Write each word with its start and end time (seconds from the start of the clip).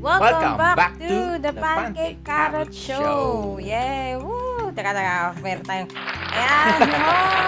Welcome, 0.00 0.56
back, 0.56 0.96
to, 0.96 1.36
the 1.44 1.52
Pancake 1.52 2.24
Carrot 2.24 2.72
Show. 2.72 3.60
Yeah, 3.60 4.16
woo! 4.16 4.72
Teka, 4.72 4.96
teka, 4.96 5.36
meron 5.44 5.60
tayong... 5.68 5.92
Ayan, 6.32 6.78
wow! 7.04 7.44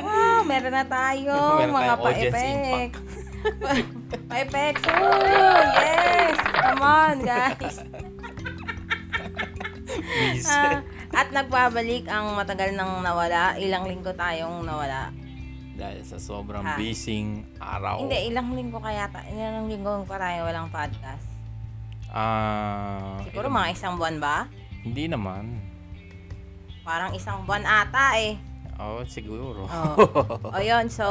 wow, 0.00 0.40
meron 0.48 0.72
na 0.72 0.84
tayo 0.88 1.36
Meron 1.60 1.76
mga 1.76 1.94
pa-effect. 2.00 2.96
pa-effects, 4.32 4.84
woo! 4.96 5.20
Yes! 5.76 6.36
Come 6.40 6.80
on, 6.80 7.16
guys. 7.20 7.76
Please. 9.92 10.48
Ah, 10.48 10.80
at 11.12 11.28
nagbabalik 11.36 12.08
ang 12.08 12.32
matagal 12.32 12.72
nang 12.72 13.04
nawala. 13.04 13.60
Ilang 13.60 13.84
linggo 13.84 14.16
tayong 14.16 14.64
nawala. 14.64 15.12
Dahil 15.76 16.00
sa 16.08 16.16
sobrang 16.16 16.64
Ha. 16.64 16.80
busy 16.80 17.44
araw. 17.60 18.08
Hindi, 18.08 18.32
ilang 18.32 18.56
linggo 18.56 18.80
kaya 18.80 19.12
ta- 19.12 19.28
ilang 19.28 19.68
linggo 19.68 20.08
pa 20.08 20.16
tayo 20.16 20.48
walang 20.48 20.72
podcast. 20.72 21.28
Ah, 22.08 23.20
Siguro 23.28 23.52
ilang- 23.52 23.56
mga 23.60 23.68
isang 23.76 23.94
buwan 24.00 24.16
ba? 24.16 24.36
Hindi 24.80 25.04
naman. 25.12 25.60
Parang 26.80 27.12
isang 27.12 27.44
buwan 27.44 27.68
ata 27.68 28.16
eh. 28.16 28.40
Oh, 28.76 29.04
siguro. 29.08 29.68
Oh. 29.68 29.96
o 30.54 30.60
yun, 30.60 30.88
so, 30.92 31.06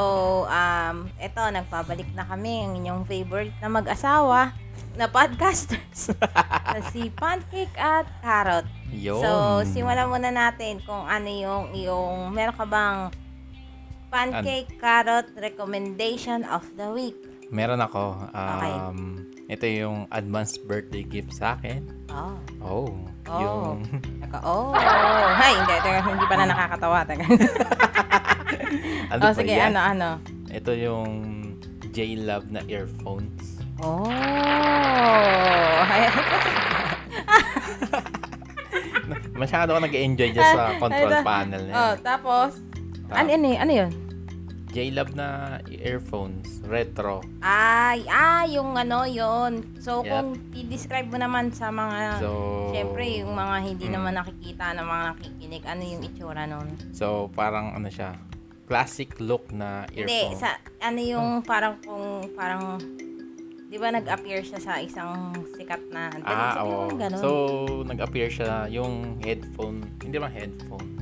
um, 0.46 1.10
eto, 1.18 1.42
nagpabalik 1.50 2.06
na 2.14 2.22
kami, 2.22 2.62
ang 2.62 2.78
inyong 2.78 3.02
favorite 3.06 3.54
na 3.58 3.70
mag-asawa 3.70 4.54
na 4.94 5.06
podcasters. 5.10 6.14
na 6.74 6.80
si 6.94 7.10
Pancake 7.10 7.74
at 7.74 8.06
Carrot. 8.22 8.66
Yun. 8.94 9.18
So, 9.18 9.30
simulan 9.66 10.06
muna 10.06 10.30
natin 10.30 10.78
kung 10.82 11.06
ano 11.06 11.26
yung, 11.26 11.64
yung, 11.74 12.30
meron 12.30 12.54
ka 12.54 12.64
bang 12.64 13.10
Pancake 14.16 14.80
Carrot 14.80 15.28
recommendation 15.36 16.40
of 16.48 16.64
the 16.80 16.88
week? 16.88 17.20
Meron 17.52 17.84
ako. 17.84 18.16
Okay. 18.32 18.72
Um, 18.72 19.28
Ito 19.52 19.68
yung 19.68 20.08
advance 20.08 20.56
birthday 20.56 21.04
gift 21.04 21.36
sa 21.36 21.60
akin. 21.60 21.84
Oh. 22.08 22.32
Oh. 22.64 22.88
Oh. 23.28 23.40
Yung, 23.44 23.84
Teka, 24.24 24.40
oh. 24.40 24.72
Hay, 25.36 25.52
hindi, 25.52 25.76
teka, 25.84 26.00
hindi 26.00 26.24
pa 26.24 26.34
na 26.40 26.48
nakakatawa. 26.48 27.04
Teka. 27.04 27.28
ano 29.12 29.20
oh, 29.20 29.36
sige, 29.36 29.52
yan? 29.52 29.76
ano, 29.76 29.80
ano. 29.84 30.16
Ito 30.48 30.72
yung 30.72 31.10
J-Love 31.92 32.48
na 32.56 32.64
earphones. 32.72 33.60
Oh. 33.84 34.08
Masyado 39.36 39.76
ako 39.76 39.84
nag-enjoy 39.84 40.32
dyan 40.32 40.48
sa 40.56 40.72
control 40.80 41.20
panel 41.20 41.68
na 41.68 41.72
oh, 41.76 41.92
yan. 41.92 42.00
tapos, 42.00 42.64
Ta- 43.12 43.20
ano, 43.20 43.28
ano, 43.28 43.44
yun? 43.44 43.60
ano 43.60 43.72
yun? 43.76 44.05
J-Love 44.76 45.16
na 45.16 45.56
earphones. 45.72 46.60
Retro. 46.68 47.24
Ay, 47.40 48.04
ah, 48.12 48.44
yung 48.44 48.76
ano, 48.76 49.08
yun. 49.08 49.64
So, 49.80 50.04
Yep. 50.04 50.12
kung 50.12 50.28
i-describe 50.52 51.08
mo 51.08 51.16
naman 51.16 51.48
sa 51.48 51.72
mga, 51.72 52.20
So, 52.20 52.28
syempre, 52.76 53.24
yung 53.24 53.32
mga 53.32 53.56
hindi 53.64 53.88
Mm. 53.88 53.94
naman 53.96 54.12
nakikita 54.20 54.76
ng 54.76 54.84
mga 54.84 55.02
nakikinig, 55.08 55.64
ano 55.64 55.80
yung 55.80 56.02
itsura 56.04 56.44
nun? 56.44 56.68
So, 56.92 57.32
parang 57.32 57.72
ano 57.72 57.88
siya, 57.88 58.20
classic 58.68 59.16
look 59.16 59.48
na 59.48 59.88
Hindi, 59.88 60.12
earphone. 60.28 60.36
sa, 60.36 60.60
ano 60.84 61.00
yung 61.00 61.28
parang 61.40 61.80
kung, 61.80 62.28
parang, 62.36 62.76
di 63.66 63.80
ba 63.80 63.88
nag-appear 63.88 64.44
siya 64.44 64.60
sa 64.60 64.76
isang 64.76 65.32
sikat 65.56 65.88
na, 65.88 66.12
dali, 66.12 66.28
ah, 66.28 66.60
oo. 66.60 66.92
yung 66.92 67.00
ganun. 67.00 67.16
So, 67.24 67.30
nag-appear 67.80 68.28
siya 68.28 68.68
yung 68.68 69.24
headphone. 69.24 69.88
Hindi 70.04 70.20
ba 70.20 70.28
headphone? 70.28 71.00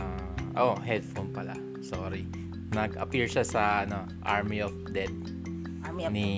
Ah, 0.00 0.64
oh, 0.64 0.80
headphone 0.80 1.28
pala. 1.28 1.52
Sorry. 1.84 2.24
Nag-appear 2.70 3.26
siya 3.26 3.42
sa 3.42 3.82
ano, 3.82 4.06
Army 4.22 4.62
of 4.62 4.72
Dead 4.90 5.10
Army 5.82 6.06
of 6.06 6.12
ni 6.12 6.28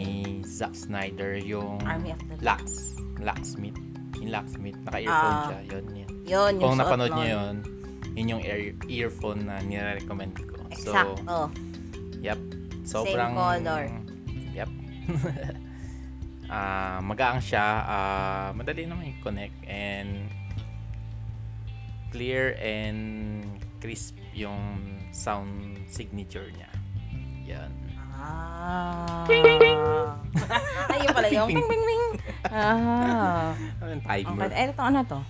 Zack 0.42 0.72
Snyder, 0.72 1.36
yung 1.36 1.76
Army 1.84 2.16
of 2.16 2.20
the 2.24 2.36
Lux. 2.40 2.96
Locksmith. 3.20 3.76
Yung 4.16 4.32
Locksmith. 4.32 4.78
Naka-earphone 4.82 5.36
Ah. 5.36 5.44
siya. 5.46 5.58
Yun, 5.68 5.84
yun. 5.92 6.10
Yun, 6.22 6.52
yung 6.56 6.62
Kung 6.64 6.78
napanood 6.78 7.12
niyo 7.12 7.26
yun, 7.28 7.54
yun 8.14 8.26
yung 8.32 8.42
ear- 8.42 8.76
earphone 8.88 9.40
na 9.44 9.60
nire-recommend 9.60 10.32
ko. 10.38 10.56
So, 10.72 10.90
Eksakto. 10.94 11.38
Yep. 12.22 12.40
Sobrang 12.82 13.32
color. 13.36 13.84
Yep. 14.54 14.70
Ah, 16.52 17.00
magaang 17.00 17.40
siya, 17.40 17.64
ah, 17.80 18.48
madali 18.52 18.84
naman 18.84 19.08
i-connect 19.08 19.56
and 19.64 20.28
clear 22.12 22.52
and 22.60 23.40
crisp 23.80 24.20
yung 24.36 25.00
sound 25.12 25.76
signature 25.86 26.48
niya. 26.50 26.70
Yan. 27.46 27.70
Ah. 28.12 29.26
Ayun 30.88 31.10
pala 31.10 31.28
yung 31.28 31.48
Ping, 31.48 31.58
ping 31.58 31.68
ping 31.68 31.84
ping. 31.84 32.04
Ah. 32.48 33.52
Ano 33.78 33.90
yung 33.92 34.02
Okay. 34.02 34.20
timer? 34.24 34.48
Eh, 34.50 34.64
ito 34.68 34.82
ano 34.82 34.98
to? 35.04 35.20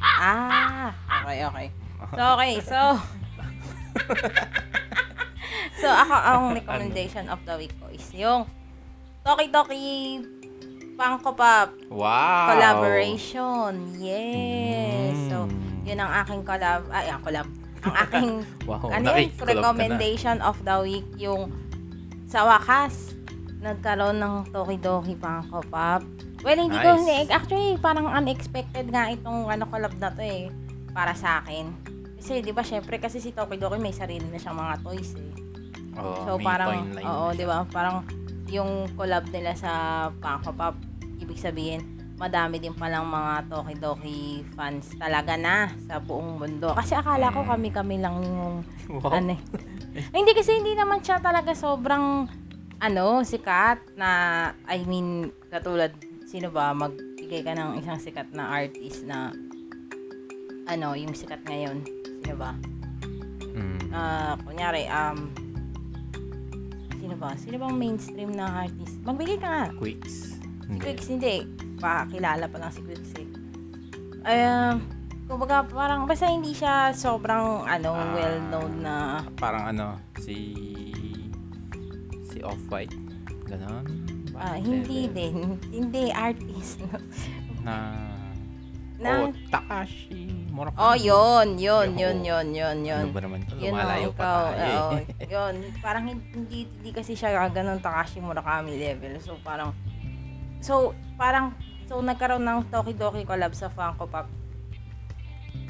Ah. 0.00 0.92
Okay, 1.24 1.38
okay. 1.42 1.66
So, 2.12 2.22
okay. 2.36 2.52
So, 2.60 2.78
so 5.80 5.88
ako, 5.88 6.14
ang 6.14 6.42
recommendation 6.54 7.24
of 7.26 7.40
the 7.42 7.54
week 7.56 7.74
ko 7.80 7.88
is 7.88 8.04
yung 8.12 8.44
Toki 9.24 9.48
Toki 9.48 10.20
Pangko 10.94 11.32
Pop 11.34 11.72
Wow! 11.90 12.52
collaboration. 12.52 13.72
Yes. 13.98 15.16
So, 15.26 15.48
Mm. 15.48 15.82
yun 15.82 15.98
ang 15.98 16.12
aking 16.22 16.44
collab. 16.44 16.86
Ay, 16.92 17.08
ang 17.08 17.24
collab. 17.24 17.48
Ang 17.84 17.94
aking 18.08 18.30
Wow, 18.68 18.88
ano 18.88 19.08
yun, 19.12 19.30
recommendation 19.44 20.40
of 20.40 20.56
the 20.64 20.76
week 20.80 21.06
yung 21.20 21.52
sa 22.24 22.48
wakas 22.48 23.12
nagkaroon 23.60 24.20
ng 24.20 24.34
Tokidoki 24.52 25.16
Pangko 25.16 25.64
Pop. 25.72 26.04
Well, 26.44 26.60
hindi 26.60 26.76
ko 26.76 26.96
Nice. 26.96 27.00
hindi 27.00 27.32
actually 27.32 27.68
parang 27.80 28.04
unexpected 28.08 28.92
nga 28.92 29.08
itong 29.08 29.48
ano 29.48 29.64
collab 29.64 29.96
na 29.96 30.12
to 30.12 30.20
eh 30.20 30.52
para 30.92 31.16
sa 31.16 31.40
akin. 31.40 31.72
Kasi 32.20 32.44
'di 32.44 32.52
ba 32.52 32.60
syempre 32.60 33.00
kasi 33.00 33.20
si 33.20 33.32
Tokidoki 33.32 33.80
may 33.80 33.96
sarili 33.96 34.24
na 34.28 34.36
siyang 34.36 34.60
mga 34.60 34.84
toys 34.84 35.16
eh. 35.16 35.32
Oh, 35.96 36.26
so 36.26 36.30
parang 36.42 36.92
oo, 36.92 37.26
'di 37.32 37.44
ba? 37.48 37.64
Parang 37.72 38.04
yung 38.52 38.88
collab 38.92 39.24
nila 39.32 39.56
sa 39.56 39.72
Pangko 40.20 40.52
Pop 40.52 40.76
ibig 41.16 41.40
sabihin 41.40 41.93
madami 42.24 42.56
din 42.56 42.72
palang 42.72 43.04
mga 43.04 43.52
Tokidoki 43.52 44.20
fans 44.56 44.96
talaga 44.96 45.36
na 45.36 45.68
sa 45.84 46.00
buong 46.00 46.40
mundo. 46.40 46.72
Kasi 46.72 46.96
akala 46.96 47.28
ko 47.28 47.44
Mm. 47.44 47.48
kami-kami 47.50 47.96
lang 48.00 48.16
yung 48.16 48.64
Wow. 48.96 49.12
ano 49.12 49.36
eh. 49.36 49.40
Ay, 50.10 50.24
hindi 50.24 50.32
kasi 50.32 50.56
hindi 50.56 50.72
naman 50.72 51.04
siya 51.04 51.20
talaga 51.20 51.52
sobrang 51.52 52.24
ano, 52.80 53.06
sikat 53.20 53.92
na 53.94 54.10
I 54.64 54.82
mean, 54.84 55.28
katulad 55.48 55.92
sino 56.24 56.48
ba 56.48 56.72
magbigay 56.72 57.44
ka 57.44 57.52
ng 57.52 57.78
isang 57.78 58.00
sikat 58.00 58.32
na 58.32 58.48
artist 58.50 59.04
na 59.04 59.28
ano, 60.64 60.96
yung 60.96 61.12
sikat 61.12 61.44
ngayon. 61.44 61.84
Sino 62.24 62.34
ba? 62.34 62.56
Mm. 63.44 63.92
Ah, 63.92 64.34
kunyari 64.40 64.88
um 64.88 65.28
sino 66.96 67.14
ba? 67.14 67.36
Sino 67.36 67.60
bang 67.60 67.76
mainstream 67.76 68.32
na 68.32 68.64
artist? 68.64 68.96
Magbigay 69.04 69.36
ka 69.36 69.44
nga. 69.46 69.64
Quicks. 69.76 70.40
Hindi. 70.64 70.80
Quicks 70.80 71.06
hindi. 71.06 71.36
Pa 71.84 72.08
kilala 72.08 72.48
pa 72.48 72.56
lang 72.56 72.72
si 72.72 72.80
Quicks. 72.80 73.12
Ay, 74.24 74.40
um, 74.40 74.80
kumbaga 75.28 75.68
parang 75.68 76.08
basta 76.08 76.24
hindi 76.24 76.56
siya 76.56 76.96
sobrang 76.96 77.60
ano, 77.60 77.92
Ah. 77.92 78.08
well 78.16 78.36
known 78.48 78.72
na 78.80 79.20
Parang 79.36 79.68
ano, 79.68 80.00
si 80.16 80.56
si 82.24 82.40
Off-White. 82.40 82.96
Ganon. 83.44 83.84
Ah, 84.32 84.56
Bakit 84.56 84.64
hindi 84.64 85.00
din. 85.12 85.60
Hindi 85.68 86.08
artist. 86.08 86.80
Na, 87.60 88.00
Na- 88.96 89.28
oh, 89.28 89.30
Takashi 89.52 90.48
Murakami. 90.48 90.80
oh, 90.80 90.96
yun, 90.96 91.48
yun, 91.54 91.88
Yo. 91.92 92.00
yun, 92.00 92.18
yun, 92.24 92.46
yun, 92.50 92.78
yun. 92.80 93.04
Ano 93.04 93.12
ba 93.12 93.20
naman 93.20 93.44
ito? 93.44 93.54
Yun 93.60 93.76
Lumalayo 93.76 94.10
pa 94.10 94.24
ikaw. 94.24 94.40
tayo 94.48 94.64
eh. 94.64 94.80
oo. 94.80 94.94
yun. 95.28 95.54
Parang 95.78 96.04
hin- 96.08 96.24
hindi, 96.32 96.64
hindi 96.64 96.90
kasi 96.90 97.12
siya 97.12 97.44
ganun 97.46 97.76
Takashi 97.78 98.18
Murakami 98.18 98.72
level. 98.72 99.20
So, 99.20 99.36
parang, 99.38 99.76
so, 100.58 100.74
parang, 101.14 101.52
so, 101.88 102.00
nagkaroon 102.00 102.44
ng 102.44 102.68
Tokidoki 102.72 103.24
collab 103.24 103.52
sa 103.52 103.68
Funko 103.68 104.08
Pop. 104.08 104.26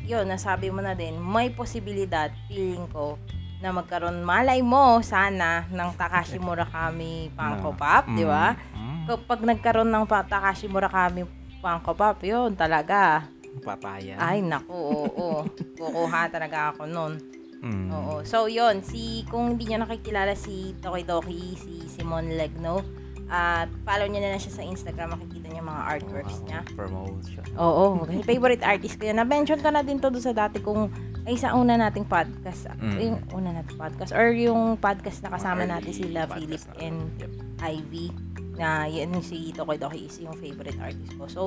Yun, 0.04 0.28
nasabi 0.28 0.68
mo 0.68 0.84
na 0.84 0.92
din, 0.92 1.16
may 1.16 1.48
posibilidad, 1.48 2.28
feeling 2.46 2.84
ko, 2.92 3.16
na 3.64 3.72
magkaroon, 3.72 4.20
malay 4.20 4.60
mo, 4.60 5.00
sana, 5.00 5.64
ng 5.72 5.90
Takashi 5.96 6.36
Murakami 6.36 7.32
Funko 7.32 7.72
Pop, 7.72 8.04
di 8.12 8.24
ba? 8.28 8.52
Mm, 8.76 9.08
Kapag 9.08 9.40
nagkaroon 9.44 9.88
ng 9.88 10.04
Takashi 10.04 10.68
Murakami 10.68 11.24
Funko 11.64 11.92
Pop, 11.96 12.20
yun, 12.20 12.52
talaga. 12.52 13.24
patayan. 13.64 14.20
Ay, 14.20 14.44
naku, 14.44 14.76
oo. 14.76 15.40
Kukuha 15.80 16.28
talaga 16.28 16.76
ako 16.76 16.84
nun. 16.84 17.16
Mm. 17.64 17.88
Oo. 17.88 18.14
So, 18.28 18.44
yon 18.44 18.84
si, 18.84 19.24
kung 19.32 19.56
hindi 19.56 19.72
nyo 19.72 19.88
nakikilala 19.88 20.36
si 20.36 20.76
Tokidoki, 20.84 21.56
si 21.56 21.88
Simon 21.88 22.36
Legno, 22.36 22.84
at 23.32 23.72
follow 23.88 24.04
nyo 24.04 24.20
na 24.20 24.36
lang 24.36 24.42
siya 24.42 24.52
sa 24.52 24.64
Instagram, 24.64 25.16
makikita 25.16 25.48
yung 25.52 25.64
mga 25.64 25.82
artworks 25.96 26.44
niya. 26.44 26.60
Promotion. 26.76 27.44
Oo, 27.56 28.04
kasi 28.04 28.20
favorite 28.22 28.60
artist 28.60 29.00
ko 29.00 29.08
yun. 29.08 29.16
Na-mention 29.16 29.64
ko 29.64 29.72
na 29.72 29.80
din 29.80 29.96
to 29.96 30.12
sa 30.20 30.36
dati 30.36 30.60
kung 30.60 30.92
ay 31.24 31.40
sa 31.40 31.56
una 31.56 31.80
nating 31.80 32.04
podcast. 32.04 32.68
Mm. 32.76 32.96
Yung 33.00 33.16
una 33.32 33.50
nating 33.56 33.80
podcast. 33.80 34.12
Or 34.12 34.28
yung 34.36 34.76
podcast 34.76 35.24
na 35.24 35.32
kasama 35.32 35.64
natin 35.64 35.92
sila, 35.96 36.28
Philip 36.28 36.60
na. 36.68 36.74
and 36.84 37.00
Yep. 37.16 37.32
Ivy. 37.64 38.06
na 38.54 38.86
yun 38.86 39.18
si 39.18 39.50
Tokoy 39.50 39.74
Doki 39.82 40.06
is 40.06 40.14
yung 40.22 40.38
favorite 40.38 40.78
artist 40.78 41.18
ko. 41.18 41.26
So, 41.26 41.40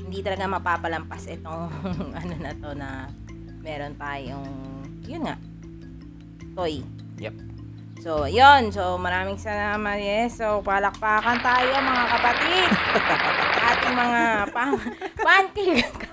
hindi 0.00 0.24
talaga 0.24 0.48
mapapalampas 0.48 1.28
itong 1.28 1.68
ano 2.24 2.34
na 2.40 2.52
to 2.56 2.72
na 2.72 3.12
meron 3.60 3.92
tayong, 4.00 4.48
yun 5.04 5.28
nga, 5.28 5.36
toy. 6.56 6.80
Yep. 7.20 7.36
So, 8.04 8.28
yun. 8.28 8.68
So, 8.68 9.00
maraming 9.00 9.40
salamat. 9.40 9.96
Yes. 9.96 10.36
So, 10.36 10.60
palakpakan 10.60 11.40
tayo 11.40 11.72
mga 11.72 12.04
kapatid. 12.12 12.68
Ating 13.72 13.96
mga 13.96 14.22
pang 14.52 14.76
pancake. 15.16 16.04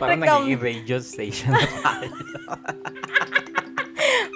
Parang 0.00 0.16
Recom- 0.16 0.48
naging 0.48 0.56
radio 0.56 0.96
station 0.96 1.52
na 1.52 1.60
tayo. 1.60 2.08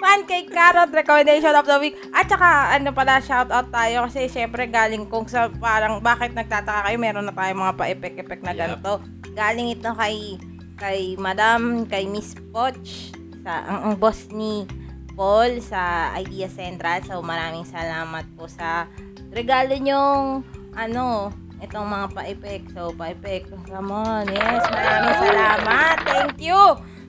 Pancake 0.03 0.53
Carrot 0.53 0.93
Recommendation 0.93 1.57
of 1.57 1.65
the 1.65 1.77
Week. 1.81 1.97
At 2.13 2.29
saka, 2.29 2.77
ano 2.77 2.93
pala, 2.93 3.17
shout 3.17 3.49
out 3.49 3.73
tayo 3.73 4.05
kasi 4.05 4.29
syempre 4.29 4.69
galing 4.69 5.09
kung 5.09 5.25
sa 5.25 5.49
parang 5.49 6.05
bakit 6.05 6.37
nagtataka 6.37 6.85
kayo, 6.85 7.01
meron 7.01 7.25
na 7.25 7.33
tayong 7.33 7.65
mga 7.65 7.75
pa-epek-epek 7.81 8.45
na 8.45 8.53
Yep. 8.53 8.61
ganito. 8.61 8.91
Galing 9.33 9.73
ito 9.73 9.89
kay 9.97 10.37
kay 10.77 11.17
Madam, 11.17 11.89
kay 11.89 12.05
Miss 12.05 12.37
Poch, 12.53 13.09
sa, 13.41 13.65
ang, 13.65 13.79
ang 13.89 13.93
boss 13.97 14.29
ni 14.29 14.69
Paul 15.13 15.61
sa 15.61 16.11
Idea 16.17 16.49
Central. 16.49 17.05
So, 17.05 17.21
maraming 17.21 17.69
salamat 17.69 18.25
po 18.33 18.49
sa 18.49 18.89
regalo 19.29 19.77
nyong, 19.77 20.41
ano, 20.73 21.29
itong 21.61 21.87
mga 21.87 22.07
pa-epek. 22.11 22.61
So, 22.73 22.91
pa-epek. 22.93 23.49
Come 23.69 23.93
on. 23.93 24.25
Yes, 24.29 24.65
maraming 24.69 25.17
salamat. 25.21 25.95
Thank 26.03 26.37
you. 26.41 26.61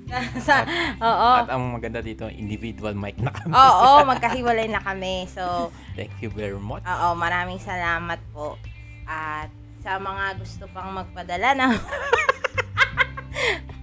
sa, 0.47 0.63
oo. 1.01 1.31
At 1.41 1.51
ang 1.51 1.75
maganda 1.75 2.05
dito, 2.05 2.29
individual 2.29 2.95
mic 2.95 3.17
na 3.19 3.33
kami. 3.33 3.53
Oo, 3.53 3.91
magkahiwalay 4.11 4.69
na 4.69 4.85
kami. 4.85 5.27
So, 5.33 5.73
Thank 5.97 6.13
you 6.21 6.31
very 6.31 6.61
much. 6.61 6.85
oo, 6.85 7.09
maraming 7.17 7.59
salamat 7.59 8.21
po. 8.31 8.61
At 9.09 9.49
sa 9.85 10.01
mga 10.01 10.41
gusto 10.41 10.65
pang 10.73 10.97
magpadala 10.97 11.53
ng 11.57 11.73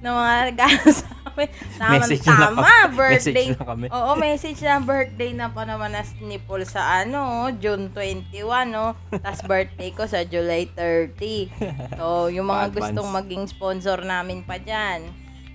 ng 0.01 0.15
mga 0.17 0.35
regalo 0.49 0.81
sa 0.89 1.13
amin. 1.31 1.49
Tama, 1.75 1.91
Message 1.97 2.23
na 2.23 2.33
tama. 2.33 2.61
kami. 2.61 2.95
Birthday. 2.99 3.33
Message 3.47 3.49
na 3.55 3.65
kami. 3.65 3.85
Oo, 3.87 4.11
message 4.15 4.59
na 4.61 4.75
birthday 4.77 5.31
na 5.31 5.47
pa 5.47 5.63
naman 5.63 5.89
na 5.89 6.03
ni 6.19 6.37
Paul 6.37 6.63
sa 6.63 7.01
ano, 7.01 7.49
June 7.57 7.87
21, 7.89 8.35
no? 8.67 8.93
Tapos 9.09 9.41
birthday 9.43 9.89
ko 9.91 10.03
sa 10.05 10.21
July 10.21 10.67
30. 10.73 11.95
So, 11.95 12.27
yung 12.27 12.47
mga 12.47 12.69
Pa-advance. 12.69 12.75
gustong 12.91 13.09
maging 13.09 13.43
sponsor 13.47 13.97
namin 14.01 14.43
pa 14.43 14.59
dyan, 14.59 15.07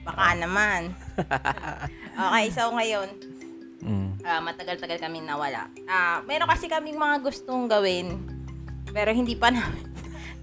baka 0.03 0.35
naman. 0.35 0.97
okay, 2.27 2.47
so 2.51 2.73
ngayon, 2.73 3.09
Mm. 3.77 4.19
Ah, 4.27 4.43
matagal-tagal 4.43 4.99
kami 4.99 5.23
nawala. 5.23 5.71
Ah, 5.87 6.19
meron 6.27 6.51
kasi 6.51 6.67
kaming 6.67 6.99
mga 6.99 7.23
gustong 7.23 7.71
gawin 7.71 8.19
pero 8.91 9.13
hindi 9.13 9.37
pa 9.37 9.53
namin 9.53 9.85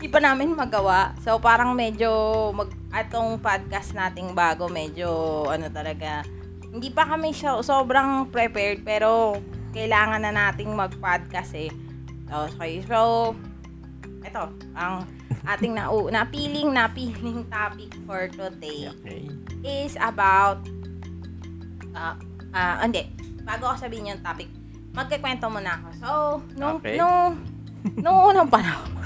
hindi 0.03 0.11
pa 0.11 0.19
namin 0.19 0.51
magawa. 0.51 1.15
So 1.23 1.39
parang 1.39 1.79
medyo 1.79 2.11
mag 2.51 2.67
atong 2.91 3.39
podcast 3.39 3.95
nating 3.95 4.35
bago 4.35 4.67
medyo 4.67 5.07
ano 5.47 5.71
talaga 5.71 6.27
hindi 6.75 6.91
pa 6.91 7.07
kami 7.07 7.31
siya 7.31 7.63
sobrang 7.63 8.27
prepared 8.27 8.83
pero 8.83 9.39
kailangan 9.71 10.27
na 10.27 10.35
nating 10.35 10.75
mag-podcast 10.75 11.55
eh. 11.55 11.71
So, 12.27 12.51
okay. 12.51 12.83
So, 12.83 13.00
ito, 14.27 14.44
ang 14.75 15.07
ating 15.47 15.71
na 15.71 15.88
napiling 16.19 16.75
napiling 16.75 17.47
topic 17.47 17.95
for 18.03 18.27
today 18.27 18.91
Okay. 18.99 19.31
is 19.63 19.95
about 20.03 20.59
ah 21.95 22.19
ah 22.51 22.83
hindi 22.83 23.07
bago 23.47 23.71
ako 23.71 23.88
sabihin 23.88 24.11
yung 24.11 24.19
topic 24.19 24.51
magkikwento 24.91 25.47
muna 25.47 25.79
ako 25.79 25.88
so 25.95 26.09
nung 26.59 26.79
Okay. 26.83 26.95
nung 26.99 27.39
nung 27.99 28.33
unang 28.33 28.49
panahon 28.49 29.02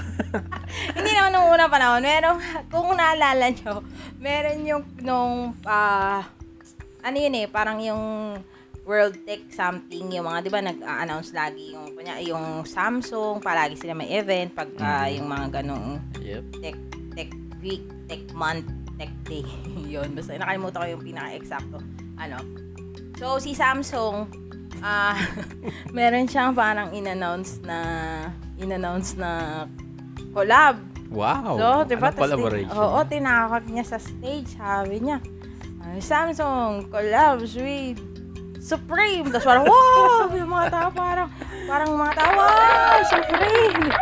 hindi 0.96 1.10
naman 1.14 1.30
nung 1.32 1.48
unang 1.50 1.70
panahon 1.70 2.02
meron 2.02 2.36
kung 2.68 2.94
naalala 2.94 3.50
nyo 3.50 3.82
meron 4.18 4.58
yung 4.66 4.82
nung 5.00 5.34
ah 5.64 6.26
ano 7.02 7.16
yun 7.16 7.34
eh 7.38 7.46
parang 7.46 7.78
yung 7.78 8.04
World 8.88 9.20
Tech 9.28 9.44
something 9.52 10.08
yung 10.10 10.24
mga 10.24 10.38
'di 10.42 10.50
ba 10.50 10.60
nag-announce 10.64 11.36
lagi 11.36 11.76
yung 11.76 11.92
kunya 11.92 12.18
yung 12.24 12.64
Samsung 12.64 13.38
palagi 13.38 13.76
sila 13.76 13.92
may 13.92 14.10
event 14.16 14.56
pag 14.56 14.68
Mm. 14.72 15.08
yung 15.20 15.28
mga 15.28 15.46
ganong 15.60 16.00
Yep. 16.18 16.44
tech 16.60 16.78
tech 17.14 17.30
week, 17.58 17.82
tech 18.06 18.22
month, 18.34 18.66
tech 18.96 19.10
day. 19.26 19.42
Yun. 19.94 20.14
Basta 20.14 20.38
nakalimutan 20.38 20.78
ko 20.78 20.88
yung 20.98 21.04
pinaka-eksakto. 21.04 21.78
Ano. 22.18 22.38
So, 23.18 23.42
si 23.42 23.54
Samsung, 23.54 24.30
ah 24.78 25.18
meron 25.96 26.30
siyang 26.30 26.54
parang 26.54 26.94
in-announce 26.94 27.58
na 27.66 27.78
in-announce 28.58 29.18
na 29.18 29.64
collab. 30.32 30.76
Wow. 31.08 31.56
So, 31.56 31.66
di 31.88 31.96
ba? 31.96 32.12
Anong 32.12 32.20
collaboration? 32.20 32.76
Oo, 32.76 32.98
tinakot 33.08 33.64
niya 33.72 33.84
sa 33.84 33.96
stage. 33.96 34.56
Sabi 34.56 35.00
niya, 35.00 35.18
Samsung 35.96 36.92
collabs 36.92 37.56
with 37.56 37.96
Supreme. 38.60 39.32
Tapos 39.32 39.48
parang, 39.48 39.64
wow! 39.64 40.28
Yung 40.38 40.52
mga 40.52 40.68
tao 40.68 40.88
parang, 40.92 41.28
parang 41.64 41.90
mga 41.96 42.12
tao, 42.12 42.30
wow! 42.36 43.00
Supreme! 43.08 43.88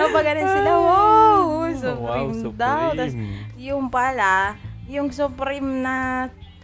Kapag 0.00 0.22
ganun 0.24 0.48
sila, 0.48 0.72
wow! 0.72 1.44
Supreme, 1.76 2.32
wow, 2.32 2.52
daw. 2.56 2.94
Tapos, 2.94 3.12
Supreme. 3.12 3.36
yung 3.58 3.90
pala, 3.90 4.54
yung 4.86 5.10
Supreme 5.10 5.82
na 5.82 5.96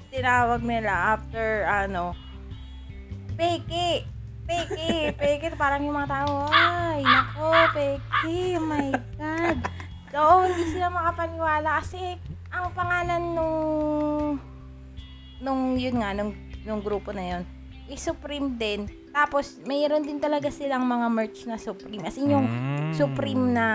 tinawag 0.09 0.63
nila 0.63 1.19
after, 1.19 1.67
ano, 1.67 2.15
Peke! 3.39 4.18
Peke! 4.49 5.13
Peke! 5.13 5.53
Parang 5.55 5.85
yung 5.85 5.93
mga 5.93 6.25
tao, 6.25 6.49
ay, 6.49 7.05
nako, 7.05 7.53
Peke! 7.77 8.57
Oh 8.57 8.65
my 8.65 8.89
God! 9.21 9.59
So, 10.09 10.49
hindi 10.49 10.65
sila 10.73 10.89
makapaniwala 10.89 11.85
kasi 11.85 12.17
ang 12.49 12.73
pangalan 12.73 13.37
nung 13.37 13.61
nung 15.39 15.77
yun 15.77 16.01
nga, 16.01 16.17
nung, 16.17 16.33
nung 16.65 16.81
grupo 16.81 17.13
na 17.13 17.37
yun, 17.37 17.43
is 17.93 18.01
Supreme 18.01 18.57
din. 18.57 18.89
Tapos, 19.13 19.61
mayroon 19.69 20.01
din 20.01 20.17
talaga 20.17 20.49
silang 20.49 20.89
mga 20.89 21.07
merch 21.13 21.45
na 21.45 21.61
Supreme. 21.61 22.09
As 22.09 22.17
in, 22.17 22.33
yung 22.33 22.49
Mm. 22.49 22.97
Supreme 22.97 23.45
na 23.53 23.67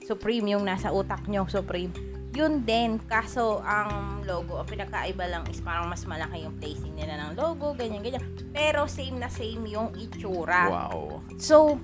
Supreme 0.00 0.56
yung 0.56 0.64
nasa 0.64 0.88
utak 0.88 1.28
nyo, 1.28 1.44
Supreme. 1.44 1.92
Yun 2.36 2.68
din, 2.68 3.00
kaso 3.08 3.64
ang 3.64 4.20
logo, 4.28 4.60
ang 4.60 4.68
pinagkaiba 4.68 5.24
lang 5.24 5.48
is 5.48 5.64
parang 5.64 5.88
mas 5.88 6.04
malaki 6.04 6.44
yung 6.44 6.52
placing 6.60 6.92
nila 6.92 7.16
ng 7.16 7.32
logo, 7.32 7.72
ganyan, 7.72 8.04
ganyan. 8.04 8.20
Pero 8.52 8.84
same 8.84 9.16
na 9.16 9.32
same 9.32 9.64
yung 9.72 9.96
itsura. 9.96 10.68
Wow. 10.68 11.24
So, 11.40 11.80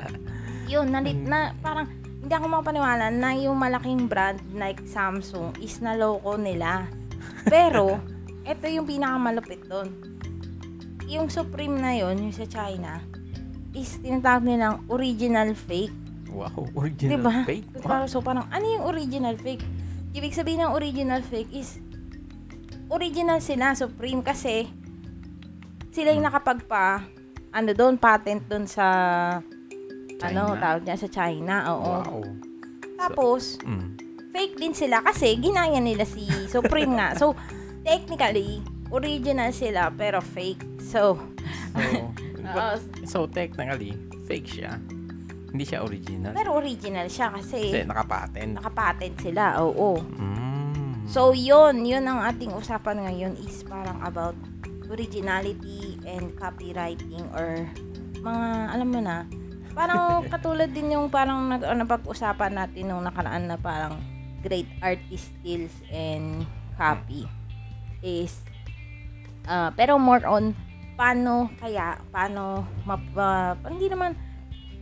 yun, 0.70 0.94
nalit 0.94 1.18
na, 1.18 1.50
parang, 1.58 1.90
hindi 2.22 2.30
ako 2.30 2.46
makapaniwala 2.46 3.10
na 3.10 3.34
yung 3.42 3.58
malaking 3.58 4.06
brand 4.06 4.38
like 4.54 4.78
Samsung 4.86 5.58
is 5.58 5.82
na 5.82 5.98
logo 5.98 6.38
nila. 6.38 6.86
Pero, 7.50 7.98
ito 8.54 8.70
yung 8.70 8.86
pinakamalupit 8.86 9.66
doon. 9.66 9.90
Yung 11.10 11.26
Supreme 11.26 11.74
na 11.74 11.98
yun, 11.98 12.22
yung 12.22 12.36
sa 12.38 12.46
China, 12.46 13.02
is 13.74 13.98
tinatawag 13.98 14.46
nilang 14.46 14.86
original 14.86 15.58
fake. 15.58 15.94
Wow. 16.30 16.70
Original 16.78 17.18
Diba? 17.18 17.34
fake. 17.42 17.66
Parang, 17.82 18.06
so 18.06 18.22
parang, 18.22 18.46
ano 18.54 18.62
yung 18.62 18.84
original 18.86 19.34
fake? 19.34 19.77
Ibig 20.12 20.32
sabihin 20.32 20.64
ng 20.64 20.72
original 20.72 21.20
fake 21.20 21.52
is, 21.52 21.78
original 22.88 23.38
sila, 23.38 23.76
Supreme, 23.76 24.24
kasi 24.24 24.66
sila 25.92 26.10
yung 26.10 26.24
nakapagpa, 26.24 27.04
ano 27.52 27.70
doon, 27.72 27.96
patent 27.96 28.44
doon 28.46 28.64
sa, 28.64 28.86
ano, 30.18 30.42
China? 30.52 30.60
tawag 30.60 30.82
niya 30.84 30.96
sa 30.96 31.08
China, 31.08 31.54
oo. 31.70 31.92
Wow. 32.02 32.22
Tapos, 32.98 33.60
Mm. 33.62 33.88
fake 34.32 34.56
din 34.58 34.74
sila 34.74 35.00
kasi 35.00 35.38
ginaya 35.38 35.78
nila 35.78 36.02
si 36.02 36.26
Supreme 36.48 36.98
nga. 36.98 37.14
So, 37.14 37.36
technically, 37.82 38.60
original 38.90 39.52
sila, 39.52 39.92
pero 39.92 40.18
fake. 40.20 40.80
So, 40.82 41.20
So, 41.78 42.10
oo, 42.58 42.74
so 43.04 43.18
technically, 43.28 43.94
fake 44.26 44.48
siya. 44.48 44.80
Hindi 45.48 45.64
siya 45.64 45.80
original. 45.80 46.32
pero 46.36 46.60
original 46.60 47.08
siya 47.08 47.32
Kasi 47.32 47.72
kasi 47.72 47.88
nakapatent. 47.88 48.52
nakapatent 48.60 49.16
sila, 49.20 49.58
oo. 49.64 49.96
Mm. 50.00 51.08
So, 51.08 51.32
yun, 51.32 51.88
yun 51.88 52.04
ang 52.04 52.20
ating 52.20 52.52
usapan 52.52 53.00
ngayon 53.00 53.32
is 53.40 53.64
parang 53.64 53.96
about 54.04 54.36
originality 54.92 55.96
and 56.04 56.36
copywriting 56.36 57.24
or 57.32 57.64
mga, 58.20 58.46
alam 58.76 58.88
mo 58.92 59.00
na, 59.00 59.24
parang 59.72 60.20
katulad 60.32 60.68
din 60.68 60.92
yung 60.92 61.08
parang 61.08 61.48
nag, 61.48 61.64
ano, 61.64 61.84
napag-usapan 61.88 62.52
natin 62.52 62.92
nung 62.92 63.04
nakaraan 63.04 63.48
na 63.48 63.56
parang 63.56 63.96
great 64.44 64.68
artist 64.84 65.32
skills 65.40 65.72
and 65.88 66.44
copy 66.76 67.26
is 68.04 68.38
ah, 69.48 69.74
pero 69.74 69.98
more 69.98 70.22
on 70.28 70.54
paano 70.94 71.50
kaya 71.58 71.98
paano 72.10 72.62
map, 72.86 73.02
ah, 73.18 73.54
hindi 73.66 73.90
naman 73.90 74.14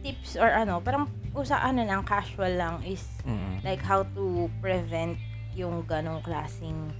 tips 0.06 0.38
or 0.38 0.46
ano 0.46 0.78
parang 0.78 1.10
usa 1.34 1.58
ano 1.58 1.82
lang 1.82 2.06
casual 2.06 2.54
lang 2.54 2.78
is 2.86 3.02
Mm. 3.26 3.58
like 3.66 3.82
how 3.82 4.06
to 4.14 4.46
prevent 4.62 5.18
yung 5.50 5.82
ganong 5.82 6.22
klaseng 6.22 6.94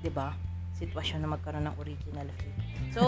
'di 0.00 0.08
ba 0.08 0.32
sitwasyon 0.72 1.20
na 1.20 1.28
magkaroon 1.28 1.68
ng 1.68 1.76
original 1.76 2.26
fake. 2.34 2.60
So, 2.90 3.02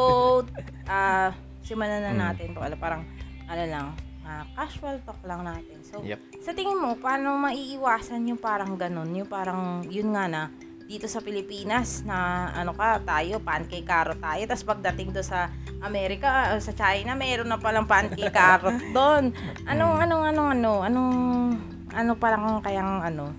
ah 0.93 1.33
simulan 1.65 2.05
na 2.05 2.13
Mm. 2.13 2.21
natin 2.21 2.47
to. 2.53 2.61
Alam, 2.61 2.79
parang 2.79 3.03
ano 3.49 3.65
lang, 3.67 3.87
ah, 4.23 4.45
casual 4.55 5.03
talk 5.03 5.19
lang 5.27 5.43
natin. 5.43 5.83
So, 5.83 5.99
Yep. 5.99 6.21
sa 6.39 6.55
tingin 6.55 6.79
mo, 6.79 6.95
paano 6.95 7.35
maiiwasan 7.41 8.31
yung 8.31 8.39
parang 8.39 8.79
ganun? 8.79 9.11
Yung 9.17 9.27
parang, 9.27 9.83
yun 9.91 10.15
nga 10.15 10.31
na, 10.31 10.43
dito 10.87 11.11
sa 11.11 11.19
Pilipinas 11.19 12.07
na 12.07 12.49
ano 12.55 12.71
ka, 12.73 13.03
tayo, 13.03 13.43
pancake 13.43 13.83
carrot 13.83 14.23
tayo. 14.23 14.43
Tapos 14.47 14.65
pagdating 14.65 15.11
do 15.11 15.21
sa 15.21 15.51
Amerika, 15.83 16.55
o 16.55 16.63
sa 16.63 16.71
China, 16.73 17.19
mayroon 17.19 17.51
na 17.51 17.59
palang 17.59 17.91
pancake 17.91 18.31
carrot 18.31 18.79
doon. 18.97 19.35
Anong, 19.67 19.99
anong, 20.07 20.25
anong, 20.31 20.49
ano, 20.55 20.73
anong, 20.87 21.13
ano 21.91 22.11
parang 22.15 22.63
kayang, 22.63 23.03
ano, 23.03 23.35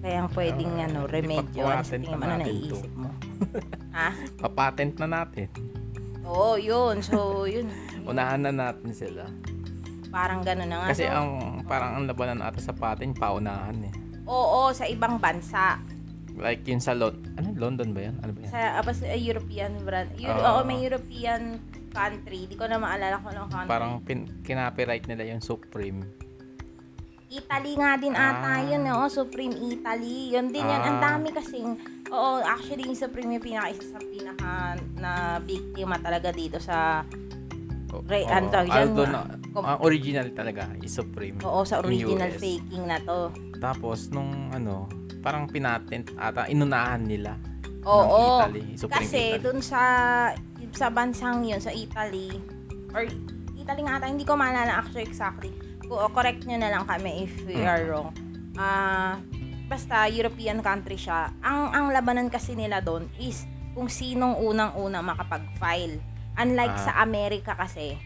kayang 0.00 0.32
pwedeng, 0.32 0.72
Ah, 0.80 0.88
ano, 0.88 1.00
remedyo. 1.06 1.62
Ano 1.68 1.84
sa 1.84 1.94
tingin 1.94 2.16
mo, 2.16 2.24
na 2.24 2.40
natin 2.40 2.56
naiisip 2.56 2.92
mo? 2.96 3.10
ha? 3.96 4.08
Papatent 4.40 4.96
na 4.96 5.06
natin. 5.06 5.46
Oo, 6.24 6.56
yun. 6.56 7.04
So, 7.04 7.44
yun. 7.44 7.68
Unahan 8.08 8.48
na 8.48 8.50
natin 8.50 8.90
sila. 8.96 9.28
Parang 10.08 10.40
gano'n 10.44 10.68
na 10.68 10.76
nga. 10.82 10.88
Kasi 10.92 11.04
So, 11.08 11.12
ang 11.12 11.28
parang 11.64 11.90
ang 11.96 12.04
labanan 12.04 12.44
ata 12.44 12.60
sa 12.60 12.76
patent 12.76 13.16
paunahan 13.16 13.76
eh. 13.88 13.92
Oo, 14.28 14.68
sa 14.72 14.84
ibang 14.84 15.16
bansa. 15.16 15.80
Like 16.42 16.66
yun 16.66 16.82
sa 16.82 16.92
Lon 16.92 17.14
ano 17.38 17.54
London 17.54 17.94
ba 17.94 18.02
yan? 18.02 18.18
Ano 18.18 18.34
ba 18.34 18.40
yan? 18.42 18.50
Sa, 18.50 18.60
apa, 18.82 18.90
sa 18.90 19.06
European 19.08 19.78
brand. 19.80 20.10
Euro, 20.18 20.36
Ah. 20.36 20.58
oo, 20.58 20.60
may 20.66 20.82
European 20.82 21.62
country. 21.88 22.50
Di 22.50 22.58
ko 22.58 22.66
na 22.66 22.76
maalala 22.76 23.22
kung 23.22 23.30
anong 23.30 23.48
country. 23.48 23.70
Parang 23.70 23.92
pin, 24.02 24.26
kinopyright 24.42 25.06
nila 25.06 25.22
yung 25.24 25.38
Supreme. 25.38 26.02
Italy 27.32 27.72
nga 27.80 27.96
din 27.96 28.12
ata 28.12 28.58
Ah. 28.58 28.60
yun, 28.60 28.82
oo. 28.84 29.06
Supreme 29.08 29.54
Italy. 29.56 30.36
Yun 30.36 30.50
din 30.50 30.66
yan. 30.66 30.82
Ang 30.82 30.98
Ah. 30.98 31.16
dami 31.16 31.32
kasing, 31.32 31.78
oo, 32.10 32.30
actually 32.42 32.84
yung 32.84 32.98
Supreme 32.98 33.32
yung 33.32 33.40
pinaka, 33.40 33.72
isa 33.72 33.96
sa 33.96 34.00
pinaka 34.02 34.50
na 34.98 35.12
biktima 35.40 35.96
talaga 35.96 36.28
dito 36.28 36.58
sa, 36.58 37.06
O- 37.92 38.00
Right, 38.02 38.24
oo. 38.24 38.32
ano 38.32 38.46
tawag 38.48 38.66
dyan? 38.66 38.88
Although 38.88 39.06
na, 39.06 39.20
Com- 39.52 39.66
ang 39.66 39.78
original 39.80 40.26
talaga 40.32 40.62
is 40.80 40.90
Supreme. 40.90 41.36
oo, 41.38 41.60
sa 41.62 41.78
in 41.78 41.84
original 41.86 42.32
faking 42.34 42.84
na 42.84 42.96
to. 42.98 43.28
Tapos 43.58 44.08
nung 44.08 44.48
ano, 44.48 44.88
parang 45.20 45.44
pinatent 45.46 46.16
ata 46.16 46.48
inunahan 46.48 47.04
nila 47.04 47.36
Oo. 47.82 48.40
Italy, 48.40 48.74
Supreme 48.74 48.96
Kasi 48.98 49.20
Italy. 49.30 49.42
dun 49.42 49.58
sa 49.60 49.82
sa 50.72 50.88
bansang 50.88 51.44
yun, 51.44 51.58
sa 51.58 51.68
Italy, 51.68 52.32
or 52.90 53.04
Italy 53.54 53.80
nga 53.82 54.00
ata, 54.00 54.08
hindi 54.08 54.24
ko 54.24 54.34
maalala 54.34 54.80
actually 54.80 55.04
exactly. 55.04 55.52
Ko- 55.84 56.08
correct 56.08 56.42
nyo 56.42 56.56
na 56.56 56.72
lang 56.72 56.84
kami 56.84 57.28
if 57.28 57.44
we 57.44 57.54
Mm. 57.54 57.68
are 57.68 57.82
wrong. 57.84 58.08
Ah, 58.54 59.20
basta 59.66 60.08
European 60.08 60.60
country 60.60 60.96
siya. 60.96 61.28
Ang 61.40 61.60
ang 61.70 61.86
labanan 61.90 62.28
kasi 62.28 62.54
nila 62.54 62.80
doon 62.80 63.04
is 63.16 63.44
kung 63.72 63.86
sinong 63.86 64.36
unang-una 64.38 65.00
makapag-file. 65.02 66.00
Unlike 66.34 66.74
Ah. 66.74 66.82
sa 66.82 66.92
Amerika 66.98 67.52
kasi, 67.52 67.96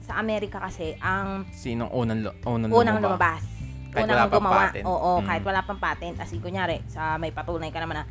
sa 0.00 0.16
Amerika 0.16 0.58
kasi, 0.58 0.94
ang 0.98 1.48
Sinong 1.50 1.90
unang 1.90 2.20
unang, 2.44 2.70
unang 2.70 2.98
lumabas? 3.00 3.42
lumabas. 3.42 3.42
Kahit 3.90 4.04
unang 4.04 4.16
wala 4.16 4.26
pang 4.26 4.34
gumawa. 4.36 4.60
patent. 4.64 4.84
Oo, 4.84 5.10
Mm. 5.16 5.26
kahit 5.26 5.42
wala 5.44 5.60
pang 5.62 5.80
patent. 5.80 6.16
As 6.18 6.30
in, 6.30 6.40
kunyari, 6.40 6.82
sa 6.86 7.14
may 7.14 7.30
patunay 7.30 7.70
ka 7.70 7.78
naman 7.78 8.02
na 8.02 8.06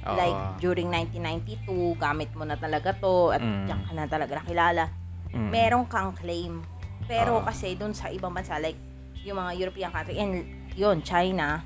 Oo. 0.00 0.14
Like, 0.14 0.62
during 0.62 0.88
1992, 0.88 1.68
gamit 1.96 2.30
mo 2.32 2.46
na 2.46 2.54
talaga 2.54 2.94
to 2.94 3.28
at 3.28 3.42
Mm. 3.42 3.66
diyan 3.66 3.80
ka 3.82 3.92
na 3.92 4.04
talaga 4.06 4.32
nakilala. 4.36 4.84
Mm. 5.28 5.50
Meron 5.50 5.84
kang 5.84 6.14
claim. 6.14 6.62
Pero 7.04 7.40
Oo. 7.40 7.44
kasi 7.44 7.74
dun 7.74 7.92
sa 7.92 8.08
ibang 8.08 8.30
bansa, 8.30 8.56
like, 8.56 8.78
yung 9.20 9.36
mga 9.36 9.58
European 9.58 9.90
country, 9.90 10.16
and 10.16 10.46
yun, 10.72 11.02
China, 11.02 11.60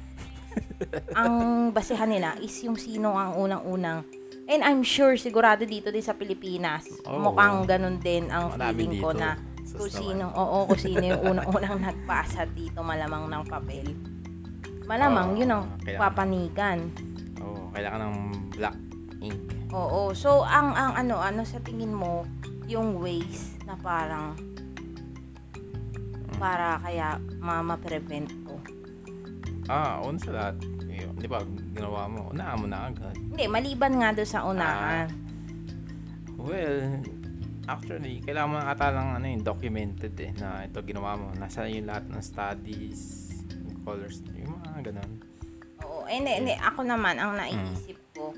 ang 1.14 1.34
basehan 1.70 2.08
nila 2.08 2.34
is 2.38 2.56
yung 2.62 2.74
sino 2.74 3.14
ang 3.14 3.36
unang-unang. 3.36 4.02
And 4.50 4.60
I'm 4.66 4.82
sure, 4.82 5.14
sigurado 5.14 5.62
dito 5.62 5.94
din 5.94 6.02
sa 6.02 6.18
Pilipinas, 6.18 6.88
Oo. 7.06 7.30
mukhang 7.30 7.62
ganun 7.64 8.02
din 8.02 8.26
ang 8.26 8.50
feeling 8.58 8.98
ko 8.98 9.14
na 9.14 9.38
kung 9.72 9.88
sino, 9.88 10.28
oo, 10.34 10.66
kung 10.66 10.80
sino 10.80 11.00
yung 11.00 11.22
unang-unang 11.22 11.78
nagpasa 11.78 12.44
dito 12.50 12.82
malamang 12.82 13.30
ng 13.30 13.44
papel. 13.46 13.86
Malamang, 14.84 15.32
Oo, 15.32 15.38
yun 15.38 15.50
ang 15.54 15.64
kailangan. 15.86 16.02
papanigan. 16.02 16.78
Oo, 17.38 17.70
kailangan 17.70 18.00
ng 18.02 18.16
black 18.58 18.76
ink. 19.22 19.38
Oo. 19.70 20.10
So, 20.12 20.42
ang, 20.42 20.74
ang 20.74 20.92
ano, 20.98 21.22
ano 21.22 21.46
sa 21.46 21.62
tingin 21.62 21.94
mo, 21.94 22.26
yung 22.66 22.98
ways 22.98 23.56
na 23.64 23.78
parang 23.78 24.34
para 26.36 26.82
kaya 26.82 27.22
ma- 27.38 27.62
ma-prevent 27.62 28.28
ko. 28.42 28.58
Ah, 29.70 30.02
una 30.02 30.18
sa 30.18 30.30
lahat, 30.34 30.56
yun, 31.02 31.14
di 31.16 31.26
ba, 31.26 31.42
ginawa 31.74 32.06
mo, 32.06 32.30
unahan 32.30 32.56
mo 32.56 32.66
na 32.66 32.88
agad. 32.88 33.14
Hindi, 33.14 33.44
maliban 33.46 33.92
nga 33.98 34.08
doon 34.10 34.28
sa 34.28 34.40
unahan. 34.46 35.06
Well, 36.38 37.02
actually, 37.66 38.18
kailangan 38.22 38.50
mo 38.50 38.56
ata 38.58 38.90
lang 38.90 39.08
ano, 39.14 39.26
yung 39.26 39.44
documented 39.44 40.14
eh, 40.18 40.32
na 40.38 40.66
ito 40.66 40.82
ginawa 40.82 41.14
mo. 41.14 41.30
Nasa 41.34 41.66
yung 41.66 41.86
lahat 41.86 42.10
ng 42.10 42.22
studies, 42.22 43.30
yung 43.54 43.78
colors, 43.82 44.22
yung 44.34 44.58
mga 44.58 44.90
ganun. 44.90 45.12
Oo. 45.82 46.02
Eh, 46.06 46.18
hindi, 46.18 46.32
hindi. 46.34 46.54
Ako 46.56 46.82
naman, 46.82 47.18
ang 47.18 47.38
naiisip 47.38 47.98
ko 48.14 48.34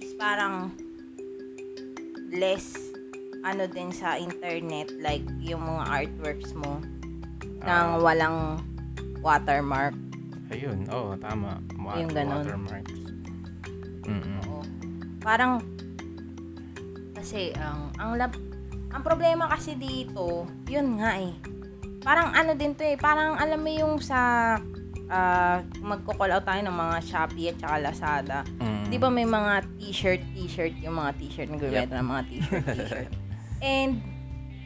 is 0.00 0.12
parang 0.16 0.72
less 2.32 2.72
ano 3.42 3.66
din 3.66 3.92
sa 3.92 4.16
internet 4.16 4.88
like 5.02 5.20
yung 5.42 5.60
mga 5.60 5.82
artworks 5.84 6.54
mo 6.56 6.80
nang 7.60 7.98
Ah. 7.98 8.00
walang 8.00 8.38
watermark. 9.20 9.92
Ayun, 10.52 10.84
oo, 10.92 11.16
tama. 11.16 11.56
Wa- 11.80 11.96
Yung 11.96 12.12
ganun. 12.12 12.44
Watermarks. 12.44 12.92
Mm-mm. 14.04 14.38
Oo. 14.52 14.62
Parang 15.24 15.64
kasi 17.16 17.54
ang 17.54 17.94
ang 17.96 18.18
lab, 18.18 18.34
ang 18.90 19.00
problema 19.00 19.48
kasi 19.48 19.78
dito, 19.78 20.44
yun 20.68 21.00
nga 21.00 21.16
eh. 21.16 21.32
Parang 22.02 22.34
ano 22.34 22.52
din 22.52 22.74
to 22.74 22.82
eh, 22.82 22.98
parang 22.98 23.38
alam 23.38 23.62
mo 23.62 23.70
yung 23.70 24.02
sa 24.02 24.58
ah, 25.06 25.58
magko-call 25.78 26.34
out 26.34 26.44
tayo 26.44 26.60
ng 26.66 26.74
mga 26.74 26.96
Shopee 27.06 27.48
at 27.52 27.56
saka 27.62 27.76
Lazada. 27.78 28.38
Mm. 28.58 28.90
Di 28.90 28.96
ba 28.98 29.08
may 29.08 29.24
mga 29.24 29.64
t-shirt, 29.78 30.22
t-shirt, 30.34 30.74
yung 30.82 30.98
mga 30.98 31.14
t-shirt, 31.16 31.48
nagbibenta 31.48 31.94
ng 31.96 32.08
mga 32.10 32.22
t-shirt, 32.28 32.64
t-shirt. 32.76 33.10
And 33.62 34.02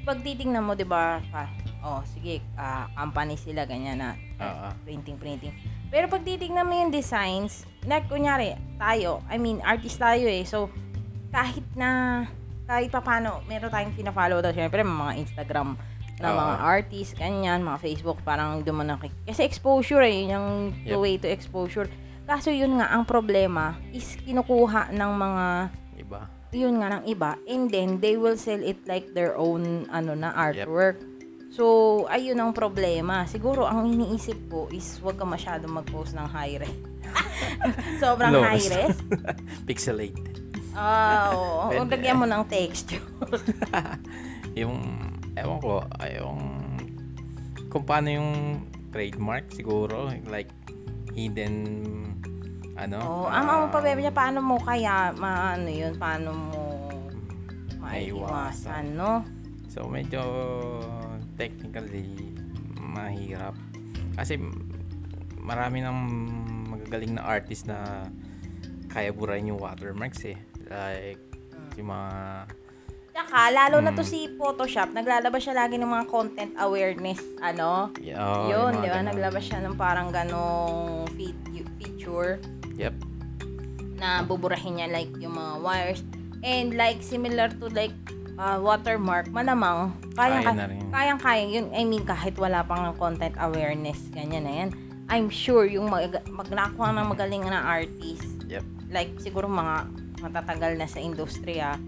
pag 0.07 0.23
titingnan 0.23 0.63
mo, 0.63 0.79
di 0.79 0.87
ba, 0.87 1.19
pa, 1.29 1.51
oh, 1.83 2.01
sige, 2.09 2.39
ah, 2.57 2.87
company 2.95 3.35
sila, 3.37 3.67
ganyan 3.67 3.99
na, 3.99 4.15
Oo. 4.39 4.71
printing, 4.87 5.19
printing. 5.19 5.53
Pero 5.91 6.11
pag 6.11 6.23
titignan 6.27 6.67
mo 6.67 6.75
yung 6.75 6.91
designs, 6.91 7.63
like, 7.87 8.07
kunyari, 8.11 8.59
tayo, 8.77 9.23
I 9.31 9.39
mean, 9.39 9.63
artist 9.63 9.97
tayo 9.97 10.27
eh. 10.27 10.43
So, 10.43 10.69
kahit 11.31 11.65
na, 11.79 12.25
kahit 12.67 12.91
pa 12.91 13.01
paano, 13.01 13.41
meron 13.47 13.71
tayong 13.71 13.95
pina-follow 13.95 14.43
daw, 14.43 14.51
syempre, 14.51 14.83
mga 14.83 15.15
Instagram 15.23 15.79
na 16.17 16.33
mga 16.33 16.57
artist, 16.65 17.13
ganyan, 17.15 17.61
mga 17.61 17.79
Facebook, 17.79 18.19
parang 18.25 18.65
doon 18.65 18.89
nakik... 18.89 19.13
Kasi 19.29 19.45
exposure 19.45 20.01
eh, 20.01 20.33
yung 20.33 20.73
the 20.89 20.97
Yep. 20.97 21.03
way 21.05 21.15
to 21.21 21.29
exposure. 21.29 21.87
Kaso 22.25 22.49
yun 22.51 22.81
nga, 22.81 22.89
ang 22.91 23.05
problema 23.05 23.77
is 23.93 24.17
kinukuha 24.25 24.91
ng 24.97 25.13
mga, 25.13 25.45
Iba. 26.01 26.21
yun 26.57 26.81
nga 26.81 26.89
ng 26.99 27.03
iba, 27.07 27.37
and 27.47 27.69
then 27.69 28.01
they 28.01 28.17
will 28.17 28.35
sell 28.35 28.59
it 28.59 28.81
like 28.89 29.13
their 29.13 29.37
own, 29.37 29.85
ano 29.93 30.17
na, 30.17 30.33
artwork. 30.33 30.97
So, 31.57 32.05
ayun 32.13 32.37
ang 32.37 32.53
problema. 32.53 33.25
Siguro, 33.25 33.65
ang 33.65 33.89
iniisip 33.89 34.53
ko 34.53 34.69
is 34.69 35.01
huwag 35.01 35.17
ka 35.17 35.25
masyadong 35.25 35.73
mag-post 35.73 36.13
ng 36.13 36.29
high 36.29 36.61
res. 36.61 36.77
Sobrang 38.05 38.29
Low 38.29 38.45
high 38.45 38.61
res. 38.61 39.01
Pixelated. 39.69 40.37
Ah, 40.77 41.33
oo. 41.33 41.73
Pwede. 41.81 41.97
Lagyan 41.97 42.21
mo 42.21 42.29
ng 42.29 42.45
texture. 42.45 43.01
yung, 44.53 44.77
ewan 45.33 45.59
ko, 45.65 45.81
yung, 46.05 46.41
kung 47.73 47.89
paano 47.89 48.13
yung 48.13 48.61
trademark 48.93 49.49
siguro, 49.49 50.13
like, 50.29 50.53
hidden, 51.17 51.65
ano? 52.77 53.01
Oo. 53.01 53.33
ang 53.33 53.49
ah, 53.49 53.57
ang 53.65 53.73
problema 53.73 54.05
niya, 54.05 54.13
paano 54.13 54.45
mo 54.45 54.61
kaya, 54.61 55.17
maano 55.17 55.73
yun, 55.73 55.97
paano 55.97 56.37
mo 56.37 56.61
maiwasan, 57.81 58.93
no? 58.93 59.25
So, 59.73 59.89
medyo 59.89 60.21
technically 61.37 62.33
mahirap. 62.77 63.55
Kasi 64.17 64.41
marami 65.37 65.85
ng 65.85 65.99
magagaling 66.73 67.15
na 67.15 67.23
artist 67.23 67.69
na 67.69 68.09
kaya 68.91 69.13
burahin 69.13 69.53
yung 69.53 69.61
watermarks 69.61 70.25
eh. 70.25 70.39
Like, 70.67 71.21
yung 71.77 71.93
mga... 71.93 72.13
Tsaka, 73.17 73.49
lalo 73.49 73.81
na 73.81 73.97
to 73.97 74.05
Mm. 74.05 74.09
si 74.09 74.29
Photoshop, 74.37 74.93
naglalabas 74.93 75.41
siya 75.41 75.57
lagi 75.57 75.81
ng 75.81 75.89
mga 75.89 76.05
content 76.09 76.53
awareness, 76.61 77.21
ano? 77.41 77.89
Oh, 78.13 78.45
yun, 78.49 78.77
di 78.81 78.89
ba? 78.93 79.01
Naglabas 79.01 79.41
siya 79.41 79.65
ng 79.65 79.77
parang 79.77 80.13
ganong 80.13 81.09
fe- 81.17 81.37
feature 81.81 82.37
Yep. 82.77 82.93
na 83.97 84.21
buburahin 84.21 84.77
niya 84.77 84.89
like 84.93 85.09
yung 85.17 85.33
mga 85.33 85.55
wires. 85.65 86.05
And 86.45 86.77
like, 86.77 87.01
similar 87.01 87.49
to 87.57 87.73
like 87.73 87.97
uh, 88.37 88.59
watermark, 88.61 89.29
malamang, 89.33 89.93
kaya, 90.17 90.41
Kaya 90.45 90.69
kayang 90.93 91.21
kaya 91.21 91.45
yun. 91.45 91.67
I 91.73 91.85
mean, 91.85 92.05
kahit 92.05 92.37
wala 92.37 92.65
pang 92.65 92.93
content 92.97 93.37
awareness, 93.41 93.99
ganyan 94.13 94.45
na 94.45 94.53
yan. 94.65 94.71
I'm 95.07 95.29
sure 95.31 95.65
yung 95.69 95.89
mag, 95.89 96.13
magnakuha 96.27 96.91
ng 96.97 97.07
magaling 97.11 97.45
na 97.47 97.63
artist, 97.63 98.47
Yep. 98.47 98.65
like 98.91 99.11
siguro 99.19 99.47
mga 99.47 99.87
matatagal 100.23 100.73
na 100.79 100.87
sa 100.89 100.99
industriya, 100.99 101.79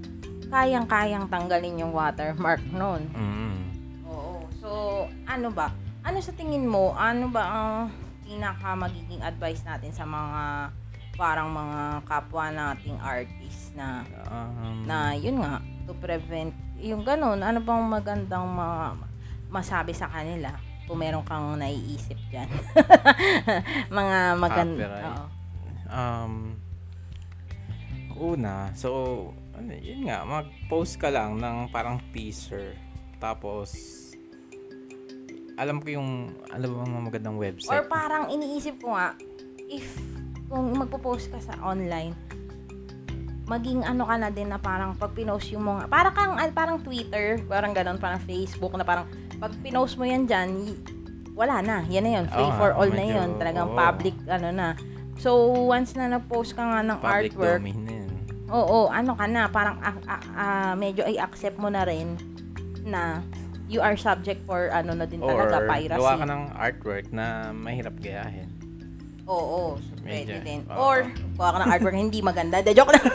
kayang-kayang 0.48 1.28
tanggalin 1.28 1.82
yung 1.82 1.92
watermark 1.92 2.62
noon. 2.72 3.04
Mm. 3.12 3.58
Oo. 4.08 5.06
ano 5.28 5.48
ba? 5.52 5.70
Ano 6.06 6.18
sa 6.24 6.32
tingin 6.32 6.64
mo? 6.64 6.96
Ano 6.96 7.28
ba 7.28 7.42
ang 7.44 7.72
pinaka 8.24 8.76
magiging 8.76 9.20
advice 9.24 9.60
natin 9.64 9.92
sa 9.92 10.04
mga 10.08 10.72
parang 11.18 11.50
mga 11.50 12.06
kapwa 12.06 12.46
nating 12.54 12.96
artist 13.02 13.74
na 13.74 14.06
Um, 14.30 14.86
na 14.86 15.18
yun 15.18 15.42
nga 15.42 15.58
to 15.88 15.96
prevent 15.96 16.52
yung 16.76 17.00
ganun 17.02 17.40
ano 17.40 17.64
bang 17.64 17.84
magandang 17.88 18.44
ma- 18.44 18.94
masabi 19.48 19.96
sa 19.96 20.04
kanila 20.06 20.52
kung 20.84 21.00
meron 21.00 21.24
kang 21.24 21.56
naiisip 21.56 22.16
dyan 22.28 22.48
mga 23.98 24.18
maganda 24.36 24.84
Copyright. 24.84 25.28
um, 25.88 26.32
una, 28.18 28.74
so, 28.74 29.30
ano, 29.54 29.70
yun 29.78 30.10
nga, 30.10 30.26
mag-post 30.26 30.98
ka 30.98 31.08
lang 31.08 31.38
ng 31.38 31.70
parang 31.70 32.02
teaser. 32.10 32.74
Tapos, 33.22 33.74
alam 35.58 35.82
ko 35.82 35.98
yung, 35.98 36.10
alam 36.50 36.68
mo 36.70 36.82
mga 36.86 37.04
magandang 37.10 37.38
or 37.38 37.46
website. 37.46 37.86
parang 37.86 38.30
iniisip 38.30 38.78
ko 38.82 38.94
nga 38.94 39.14
if 39.70 39.86
kung 40.48 40.74
magpo-post 40.74 41.30
ka 41.34 41.38
sa 41.42 41.54
online 41.60 42.14
maging 43.48 43.80
ano 43.80 44.04
ka 44.04 44.14
na 44.14 44.28
din 44.28 44.46
na 44.46 44.60
parang 44.60 44.92
pag 44.92 45.10
pinost 45.10 45.48
yung 45.48 45.64
mga 45.64 45.88
parang 45.88 46.12
kang 46.12 46.34
ah, 46.36 46.46
parang 46.52 46.78
Twitter 46.78 47.40
parang 47.44 47.72
ganun 47.72 47.96
parang 47.96 48.20
Facebook 48.20 48.76
na 48.76 48.84
parang 48.84 49.08
pag 49.36 49.50
pinost 49.58 49.96
mo 49.96 50.04
yan 50.04 50.28
dyan 50.28 50.76
wala 51.32 51.58
na 51.58 51.80
yan 51.86 52.04
na 52.04 52.12
yun 52.14 52.26
free 52.26 52.44
Oo 52.44 52.52
nga, 52.52 52.58
for 52.58 52.70
all 52.76 52.86
na 52.86 53.00
medyo, 53.00 53.16
yun 53.16 53.30
talagang 53.36 53.68
oo. 53.68 53.74
public 53.74 54.14
ano 54.28 54.48
na 54.50 54.66
so 55.16 55.32
once 55.64 55.96
na 55.96 56.12
nag-post 56.12 56.52
ka 56.52 56.62
nga 56.62 56.80
ng 56.84 56.98
Public 57.00 57.32
artwork 57.32 57.58
domain 57.58 57.80
na 57.82 57.92
yun. 57.96 58.06
Oo, 58.48 58.88
ano 58.88 59.12
ka 59.12 59.28
na, 59.28 59.44
parang 59.44 59.76
ah, 59.78 59.92
ah, 60.08 60.22
ah, 60.32 60.72
medyo 60.72 61.04
i-accept 61.04 61.60
mo 61.60 61.68
na 61.68 61.84
rin 61.84 62.16
na 62.80 63.20
you 63.68 63.76
are 63.76 63.92
subject 63.92 64.40
for 64.44 64.72
ano 64.72 64.96
na 64.96 65.04
din 65.04 65.20
Or, 65.20 65.36
talaga, 65.44 65.68
piracy. 65.68 66.00
gawa 66.00 66.16
ka 66.16 66.24
ng 66.24 66.42
artwork 66.56 67.06
na 67.12 67.52
mahirap 67.52 67.92
gayahin. 68.00 68.48
Oo, 69.28 69.76
Medyo, 70.00 70.32
pwede 70.32 70.34
din. 70.40 70.60
oo. 70.64 70.80
Or, 70.80 71.04
gawa 71.36 71.50
ka 71.52 71.58
ng 71.60 71.70
artwork 71.70 71.92
na 71.92 72.00
hindi 72.00 72.20
maganda. 72.24 72.64
De, 72.64 72.72
joke 72.72 72.96
lang. 72.96 73.04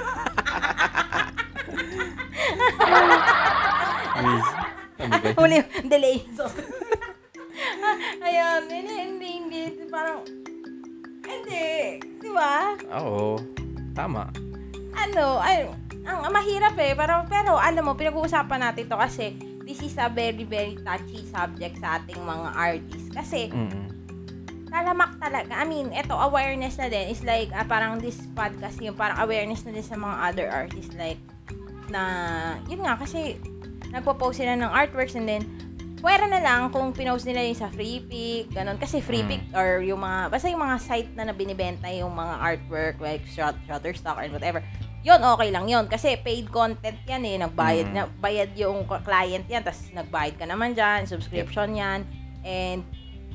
Miss, 4.24 4.48
ano 5.03 5.13
ba? 5.20 5.30
Huli, 5.36 5.58
delay. 5.84 6.18
So, 6.34 6.48
ayun, 8.24 8.65
hindi, 8.72 8.96
hindi, 8.98 9.27
hindi. 9.38 9.62
Parang, 9.92 10.24
hindi. 11.22 12.00
Di 12.18 12.30
ba? 12.32 12.74
Oo, 12.98 13.38
tama. 13.94 14.32
ano, 14.94 15.38
ay, 15.44 15.68
ang, 16.08 16.32
mahirap 16.32 16.75
eh, 16.80 16.96
pero, 16.96 17.24
pero 17.27 17.60
alam 17.60 17.84
mo, 17.84 17.94
pinag-uusapan 17.94 18.72
natin 18.72 18.89
to 18.89 18.98
kasi 18.98 19.36
this 19.63 19.80
is 19.84 19.96
a 20.00 20.08
very, 20.12 20.44
very 20.44 20.75
touchy 20.84 21.24
subject 21.30 21.80
sa 21.80 22.00
ating 22.00 22.20
mga 22.20 22.50
artists. 22.56 23.10
Kasi, 23.12 23.51
Mm-mm. 23.51 23.88
talamak 24.68 25.15
talaga. 25.22 25.53
I 25.53 25.65
mean, 25.68 25.94
eto, 25.94 26.18
awareness 26.18 26.80
na 26.82 26.89
din 26.89 27.12
is 27.12 27.22
like, 27.24 27.53
ah, 27.53 27.68
parang 27.68 28.01
this 28.01 28.18
podcast 28.34 28.80
yung 28.82 28.98
parang 28.98 29.22
awareness 29.22 29.63
na 29.63 29.72
din 29.75 29.86
sa 29.86 29.96
mga 29.96 30.15
other 30.32 30.48
artists. 30.50 30.96
Like, 30.98 31.22
na, 31.88 32.03
yun 32.68 32.84
nga, 32.84 32.98
kasi, 32.98 33.38
nagpo-post 33.93 34.41
sila 34.41 34.57
ng 34.57 34.67
artworks 34.67 35.13
and 35.13 35.29
then, 35.29 35.45
pwera 36.03 36.27
na 36.27 36.43
lang 36.43 36.67
kung 36.67 36.91
pinost 36.91 37.23
nila 37.23 37.39
yung 37.47 37.55
sa 37.55 37.71
free 37.71 38.03
pick, 38.03 38.51
ganun. 38.51 38.75
Kasi 38.75 39.00
free 39.00 39.23
Mm. 39.23 39.29
pick 39.31 39.43
or 39.55 39.79
yung 39.79 40.03
mga, 40.03 40.27
basta 40.27 40.51
yung 40.51 40.59
mga 40.59 40.77
site 40.83 41.12
na 41.15 41.31
nabinibenta 41.31 41.88
yung 41.95 42.12
mga 42.12 42.35
artwork, 42.43 43.00
like 43.00 43.23
shot, 43.23 43.55
Shutterstock 43.63 44.19
or 44.19 44.27
whatever. 44.27 44.59
Yun, 45.03 45.19
okay 45.23 45.47
lang 45.47 45.63
yun. 45.71 45.88
Kasi 45.88 46.19
paid 46.19 46.51
content 46.51 47.00
yan 47.07 47.23
eh. 47.23 47.35
Nagbayad, 47.39 47.88
Mm. 47.88 47.95
na, 47.95 48.03
bayad 48.19 48.51
yung 48.55 48.83
client 48.83 49.47
yan. 49.47 49.63
Tapos 49.63 49.87
nagbayad 49.96 50.35
ka 50.35 50.44
naman 50.44 50.75
dyan. 50.75 51.07
Subscription 51.07 51.72
yan. 51.75 52.03
And 52.44 52.83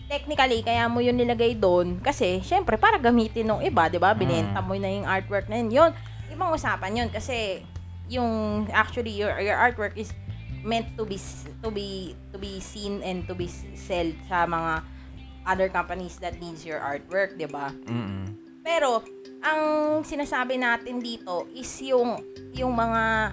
technically, 0.09 0.61
kaya 0.61 0.89
mo 0.89 1.01
yun 1.01 1.17
nilagay 1.17 1.57
doon. 1.57 2.01
Kasi, 2.01 2.41
syempre, 2.41 2.77
para 2.77 2.97
gamitin 3.01 3.49
ng 3.49 3.61
iba, 3.65 3.89
di 3.89 4.01
ba? 4.01 4.13
Binenta 4.13 4.61
Mm. 4.61 4.67
mo 4.69 4.73
na 4.77 4.89
yung 4.93 5.09
artwork 5.09 5.49
na 5.49 5.61
yun. 5.61 5.69
Yun, 5.73 5.91
ibang 6.33 6.53
usapan 6.53 7.05
yun. 7.05 7.09
Kasi, 7.09 7.65
yung, 8.09 8.65
actually, 8.73 9.13
your, 9.13 9.37
your 9.41 9.57
artwork 9.57 9.93
is 9.97 10.13
meant 10.63 10.89
to 10.99 11.05
be 11.07 11.19
to 11.63 11.69
be 11.71 12.15
to 12.33 12.37
be 12.39 12.59
seen 12.59 13.03
and 13.03 13.27
to 13.27 13.35
be 13.35 13.47
sold 13.77 14.15
sa 14.27 14.47
mga 14.47 14.83
other 15.49 15.69
companies 15.73 16.21
that 16.21 16.37
needs 16.43 16.67
your 16.67 16.79
artwork, 16.79 17.35
'di 17.39 17.49
ba? 17.49 17.73
Mm-mm. 17.89 18.37
Pero 18.63 19.01
ang 19.41 19.61
sinasabi 20.05 20.61
natin 20.61 21.01
dito 21.01 21.49
is 21.57 21.71
yung 21.81 22.21
yung 22.53 22.75
mga 22.75 23.33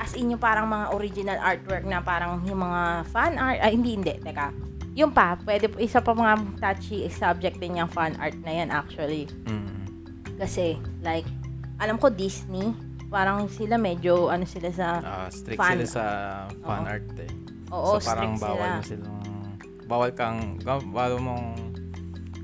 as 0.00 0.16
in 0.16 0.32
yung 0.32 0.40
parang 0.40 0.64
mga 0.64 0.96
original 0.96 1.38
artwork 1.40 1.84
na 1.84 2.00
parang 2.00 2.40
yung 2.48 2.60
mga 2.60 3.04
fan 3.12 3.36
art 3.36 3.60
ay 3.60 3.76
hindi 3.76 4.00
hindi 4.00 4.16
teka 4.16 4.48
yung 4.96 5.12
pa 5.12 5.36
pwede 5.44 5.68
isa 5.76 6.00
pa 6.00 6.16
mga 6.16 6.56
touchy 6.56 7.04
subject 7.12 7.60
din 7.60 7.78
yung 7.78 7.90
fan 7.92 8.16
art 8.16 8.34
na 8.40 8.52
yan 8.64 8.72
actually 8.72 9.28
Mm-mm. 9.44 9.84
kasi 10.40 10.80
like 11.04 11.28
alam 11.80 12.00
ko 12.00 12.08
Disney 12.08 12.72
parang 13.10 13.50
sila 13.50 13.74
medyo 13.74 14.30
ano 14.30 14.46
sila 14.46 14.70
sa 14.70 14.88
Ah, 15.00 15.28
strict 15.28 15.58
Fan- 15.58 15.76
sila 15.76 15.86
sa 15.86 16.04
fan 16.62 16.80
Oo. 16.80 16.88
art 16.88 17.10
eh. 17.18 17.32
oo 17.68 17.90
so 17.92 18.00
parang 18.00 18.32
strict 18.32 18.44
bawal 18.46 18.70
sila 18.78 18.78
mo 18.78 18.82
silang 18.86 19.18
bawal 19.84 20.10
kang 20.14 20.38
bawal 20.62 21.18
mong 21.18 21.46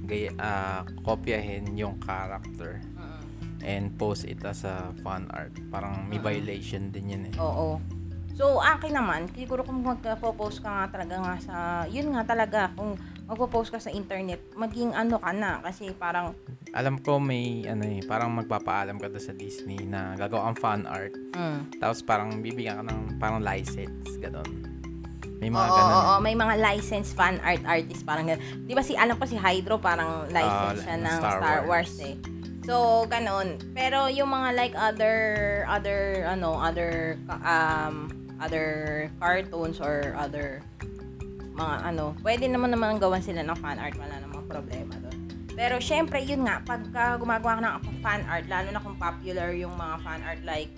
gaya, 0.05 0.31
ah, 0.37 0.83
kopyahin 1.03 1.75
yung 1.75 1.99
character 1.99 2.79
Mm. 2.95 3.23
and 3.63 3.85
post 3.97 4.23
it 4.23 4.39
as 4.43 4.63
a 4.63 4.95
fan 5.03 5.27
art. 5.31 5.51
Parang 5.67 6.07
may 6.07 6.19
Mm. 6.19 6.27
violation 6.27 6.83
din 6.91 7.11
yun 7.11 7.23
eh. 7.27 7.35
Oo. 7.39 7.83
So, 8.39 8.63
akin 8.63 8.95
naman, 8.95 9.27
siguro 9.33 9.67
kung 9.67 9.83
magpo-post 9.83 10.61
ka 10.61 10.71
nga 10.71 10.87
talaga 10.93 11.15
nga 11.19 11.35
sa, 11.41 11.57
yun 11.87 12.15
nga 12.15 12.23
talaga, 12.23 12.71
kung 12.75 12.95
magpo-post 13.27 13.75
ka 13.75 13.83
sa 13.83 13.91
internet, 13.91 14.39
maging 14.55 14.95
ano 14.95 15.19
ka 15.19 15.35
na, 15.35 15.59
kasi 15.61 15.91
parang, 15.93 16.31
Alam 16.71 17.01
ko 17.01 17.19
may 17.19 17.67
ano 17.67 17.83
eh, 17.83 18.05
parang 18.05 18.31
magpapaalam 18.37 19.01
ka 19.01 19.11
sa 19.17 19.33
Disney 19.33 19.83
na 19.83 20.15
gagawa 20.15 20.51
kang 20.51 20.59
fan 20.61 20.81
art. 20.87 21.15
mm. 21.35 21.81
Tapos 21.83 22.07
parang 22.07 22.39
bibigyan 22.39 22.79
ka 22.79 22.85
ng 22.87 23.19
parang 23.19 23.43
license, 23.43 24.15
gano'n. 24.21 24.51
May 25.37 25.51
Oo, 25.51 25.57
mga 25.59 25.69
oo, 25.69 25.77
ganun. 25.77 25.95
oo, 25.97 26.15
eh. 26.17 26.21
may 26.23 26.35
mga 26.39 26.55
licensed 26.63 27.13
fan 27.13 27.37
art 27.43 27.61
artist, 27.67 28.07
parang 28.07 28.31
ganun. 28.31 28.41
Di 28.63 28.73
ba 28.73 28.83
si, 28.85 28.95
alam 28.95 29.17
ko 29.17 29.27
si 29.27 29.35
Hydro, 29.37 29.77
parang 29.77 30.31
license 30.31 30.81
Ah, 30.81 30.85
siya 30.87 30.97
ng 30.97 31.03
ng 31.03 31.19
Star 31.19 31.37
Star, 31.41 31.59
Wars. 31.67 31.91
Wars. 31.91 31.93
eh. 32.01 32.15
So, 32.67 32.75
ganun. 33.07 33.59
Pero 33.73 34.11
yung 34.11 34.27
mga 34.29 34.49
like 34.55 34.75
other, 34.75 35.17
other, 35.67 36.27
ano, 36.27 36.59
other, 36.59 37.15
um, 37.43 38.11
other 38.37 38.67
cartoons 39.17 39.79
or 39.81 40.13
other 40.19 40.61
mga 41.57 41.77
ano, 41.89 42.13
pwede 42.21 42.45
naman 42.47 42.71
naman 42.71 43.01
gawan 43.01 43.25
sila 43.25 43.41
ng 43.41 43.59
fan 43.59 43.81
art, 43.81 43.97
wala 43.97 44.21
namang 44.21 44.45
problema 44.45 44.95
doon. 45.01 45.19
Pero 45.57 45.81
syempre, 45.81 46.21
yun 46.21 46.45
nga, 46.45 46.61
pagka 46.61 47.17
gumagawa 47.17 47.57
ka 47.57 47.63
ng 47.65 48.01
fan 48.05 48.23
art, 48.29 48.45
lalo 48.45 48.69
na 48.69 48.81
kung 48.85 48.97
popular 49.01 49.57
yung 49.57 49.73
mga 49.73 49.97
fan 50.05 50.21
art 50.21 50.43
like 50.45 50.69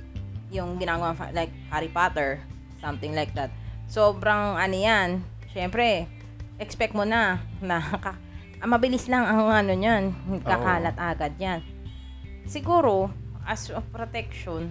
yung 0.54 0.78
ginagawa 0.78 1.12
like 1.34 1.50
Harry 1.68 1.90
Potter, 1.90 2.38
something 2.78 3.12
like 3.12 3.34
that. 3.34 3.50
Sobrang 3.90 4.54
ano 4.54 4.76
yan, 4.78 5.20
syempre, 5.50 6.06
expect 6.62 6.94
mo 6.94 7.02
na 7.02 7.42
na 7.58 7.82
ah, 8.62 8.68
mabilis 8.70 9.10
lang 9.10 9.26
ang 9.26 9.50
ano 9.50 9.74
niyan, 9.74 10.14
kakalat 10.46 10.94
agad 10.94 11.34
yan. 11.42 11.60
Siguro, 12.46 13.10
as 13.44 13.68
a 13.74 13.82
protection, 13.82 14.70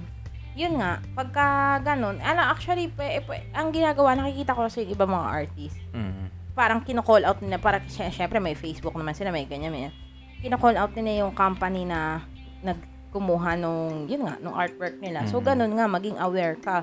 yun 0.58 0.82
nga, 0.82 0.98
pagka 1.14 1.46
ganun, 1.86 2.18
ala, 2.18 2.50
actually, 2.50 2.90
pwe, 2.90 3.22
pwe, 3.22 3.46
ang 3.54 3.70
ginagawa, 3.70 4.18
nakikita 4.18 4.58
ko 4.58 4.66
sa 4.66 4.82
iba 4.82 5.06
mga 5.06 5.28
artist, 5.30 5.78
Mm. 5.94 6.34
parang 6.58 6.82
kino-call 6.82 7.22
out 7.22 7.38
nila, 7.46 7.62
para 7.62 7.78
sy- 7.86 8.10
syempre 8.10 8.42
may 8.42 8.58
Facebook 8.58 8.98
naman 8.98 9.14
sila, 9.14 9.30
may 9.30 9.46
ganyan, 9.46 9.70
may 9.70 9.94
kino-call 10.42 10.74
out 10.74 10.98
nila 10.98 11.30
yung 11.30 11.38
company 11.38 11.86
na 11.86 12.26
nagkumuha 12.66 13.54
nung, 13.54 14.10
yun 14.10 14.26
nga, 14.26 14.42
nung 14.42 14.58
artwork 14.58 14.98
nila. 14.98 15.30
So, 15.30 15.38
Mhm. 15.38 15.46
ganun 15.46 15.74
nga, 15.78 15.86
maging 15.86 16.18
aware 16.18 16.58
ka 16.58 16.82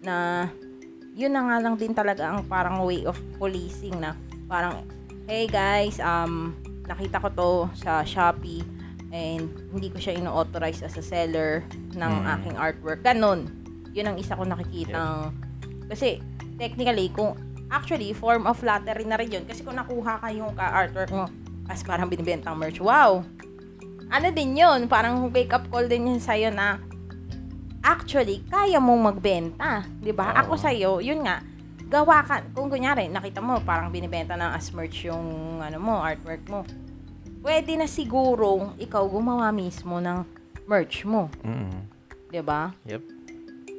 na 0.00 0.48
yun 1.12 1.36
na 1.36 1.44
nga 1.44 1.56
lang 1.60 1.76
din 1.76 1.92
talaga 1.92 2.32
ang 2.32 2.48
parang 2.48 2.80
way 2.86 3.04
of 3.04 3.18
policing 3.36 4.00
na 4.00 4.16
parang, 4.48 4.80
hey 5.28 5.44
guys, 5.44 6.00
um, 6.00 6.56
nakita 6.88 7.20
ko 7.20 7.28
to 7.28 7.50
sa 7.76 8.00
Shopee 8.00 8.79
and 9.10 9.50
hindi 9.74 9.90
ko 9.90 9.98
siya 9.98 10.18
ino-authorize 10.18 10.82
as 10.82 10.94
a 10.98 11.04
seller 11.04 11.66
ng 11.94 12.12
Mhm. 12.22 12.32
aking 12.38 12.54
artwork. 12.56 13.02
Ganun. 13.02 13.50
Yun 13.90 14.14
ang 14.14 14.16
isa 14.18 14.38
ko 14.38 14.46
nakikitang, 14.46 15.34
kasi 15.90 16.22
technically, 16.56 17.10
kung 17.10 17.34
actually, 17.70 18.10
form 18.10 18.50
of 18.50 18.58
flattery 18.58 19.06
na 19.06 19.14
rin 19.14 19.30
yun. 19.30 19.44
Kasi 19.46 19.62
kung 19.62 19.78
nakuha 19.78 20.18
ka 20.18 20.28
yung 20.34 20.54
ka-artwork 20.58 21.10
mo 21.14 21.26
as 21.70 21.86
parang 21.86 22.10
binibentang 22.10 22.58
merch, 22.58 22.82
wow! 22.82 23.22
Ano 24.10 24.26
din 24.34 24.58
yun? 24.58 24.90
Parang 24.90 25.30
wake-up 25.30 25.70
call 25.70 25.86
din 25.86 26.10
yun 26.10 26.18
sa'yo 26.18 26.50
na 26.50 26.82
actually, 27.82 28.42
kaya 28.50 28.82
mong 28.82 29.14
magbenta. 29.14 29.86
'di 30.02 30.10
ba 30.10 30.34
Oo. 30.34 30.38
Ako 30.42 30.52
sa'yo, 30.58 30.98
yun 30.98 31.22
nga, 31.22 31.38
gawa 31.86 32.26
ka. 32.26 32.42
Kung 32.54 32.66
kunyari, 32.66 33.06
nakita 33.06 33.38
mo, 33.38 33.62
parang 33.62 33.90
binibenta 33.94 34.34
ng 34.34 34.50
as 34.50 34.70
merch 34.74 35.06
yung 35.06 35.58
ano 35.62 35.78
mo, 35.78 36.02
artwork 36.02 36.42
mo. 36.50 36.66
Pwede 37.40 37.72
na 37.76 37.88
sigurong 37.88 38.76
ikaw 38.76 39.04
gumawa 39.08 39.48
mismo 39.48 39.96
ng 39.96 40.24
merch 40.68 41.08
mo. 41.08 41.32
Mm. 41.40 41.90
'di 42.30 42.42
ba? 42.46 42.70
Yep. 42.86 43.02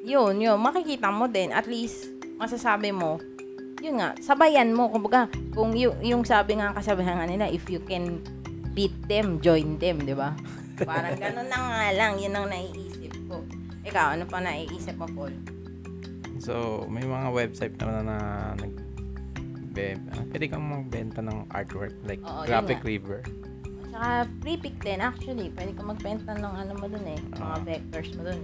Yun, 0.02 0.34
yun. 0.42 0.58
Makikita 0.60 1.14
mo 1.14 1.30
din. 1.30 1.54
At 1.54 1.70
least, 1.70 2.10
masasabi 2.42 2.90
mo, 2.90 3.22
yun 3.80 4.02
nga, 4.02 4.18
sabayan 4.18 4.74
mo. 4.74 4.90
Kumbaga, 4.90 5.30
kung 5.54 5.78
yung, 5.78 5.98
yung 6.02 6.24
sabi 6.26 6.58
nga 6.58 6.74
kasabihan 6.74 7.22
nga 7.22 7.30
nila, 7.30 7.46
if 7.50 7.70
you 7.70 7.78
can 7.86 8.22
beat 8.74 8.94
them, 9.06 9.38
join 9.40 9.78
them, 9.78 10.02
di 10.02 10.18
ba? 10.18 10.34
Parang 10.90 11.18
ganun 11.18 11.48
na 11.50 11.58
nga 11.58 11.90
lang, 11.94 12.18
yun 12.18 12.34
ang 12.34 12.50
naiisip 12.50 13.14
ko. 13.30 13.46
Ikaw, 13.86 14.18
ano 14.18 14.26
pa 14.26 14.42
naiisip 14.42 14.98
mo, 14.98 15.06
Paul? 15.14 15.34
So, 16.42 16.86
may 16.90 17.06
mga 17.06 17.30
website 17.30 17.78
naman 17.78 18.10
na 18.10 18.18
nag 18.58 18.74
be, 19.72 19.96
ah, 20.12 20.26
pwede 20.34 20.46
kang 20.52 20.66
magbenta 20.68 21.24
ng 21.24 21.48
artwork 21.54 21.96
like 22.04 22.20
Oo, 22.26 22.44
Graphic. 22.44 22.82
River. 22.84 23.22
Tsaka 23.92 24.10
free 24.40 24.56
pick 24.56 24.80
din, 24.80 25.00
actually. 25.00 25.52
Pwede 25.52 25.76
ka 25.76 25.84
magbenta 25.84 26.32
ng 26.34 26.54
ano 26.58 26.72
mo 26.74 26.88
dun 26.88 27.04
eh. 27.06 27.20
Mga 27.36 27.44
Ah. 27.44 27.60
vectors 27.60 28.10
mo 28.16 28.22
dun. 28.24 28.42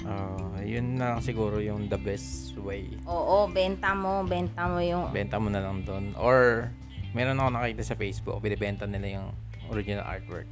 Ah, 0.00 0.56
yun 0.64 0.96
na 0.96 1.14
lang 1.14 1.20
siguro 1.20 1.60
yung 1.60 1.84
the 1.86 2.00
best 2.00 2.56
way. 2.56 2.88
Oo, 3.04 3.44
benta 3.46 3.92
mo, 3.92 4.24
benta 4.24 4.64
mo 4.64 4.80
yung... 4.80 5.12
Benta 5.12 5.36
mo 5.36 5.52
na 5.52 5.60
lang 5.60 5.84
doon. 5.84 6.16
Or, 6.16 6.72
meron 7.12 7.36
ako 7.36 7.48
nakita 7.52 7.82
sa 7.84 7.94
Facebook, 7.94 8.40
binibenta 8.40 8.88
nila 8.88 9.20
yung 9.20 9.28
original 9.68 10.02
artwork 10.02 10.48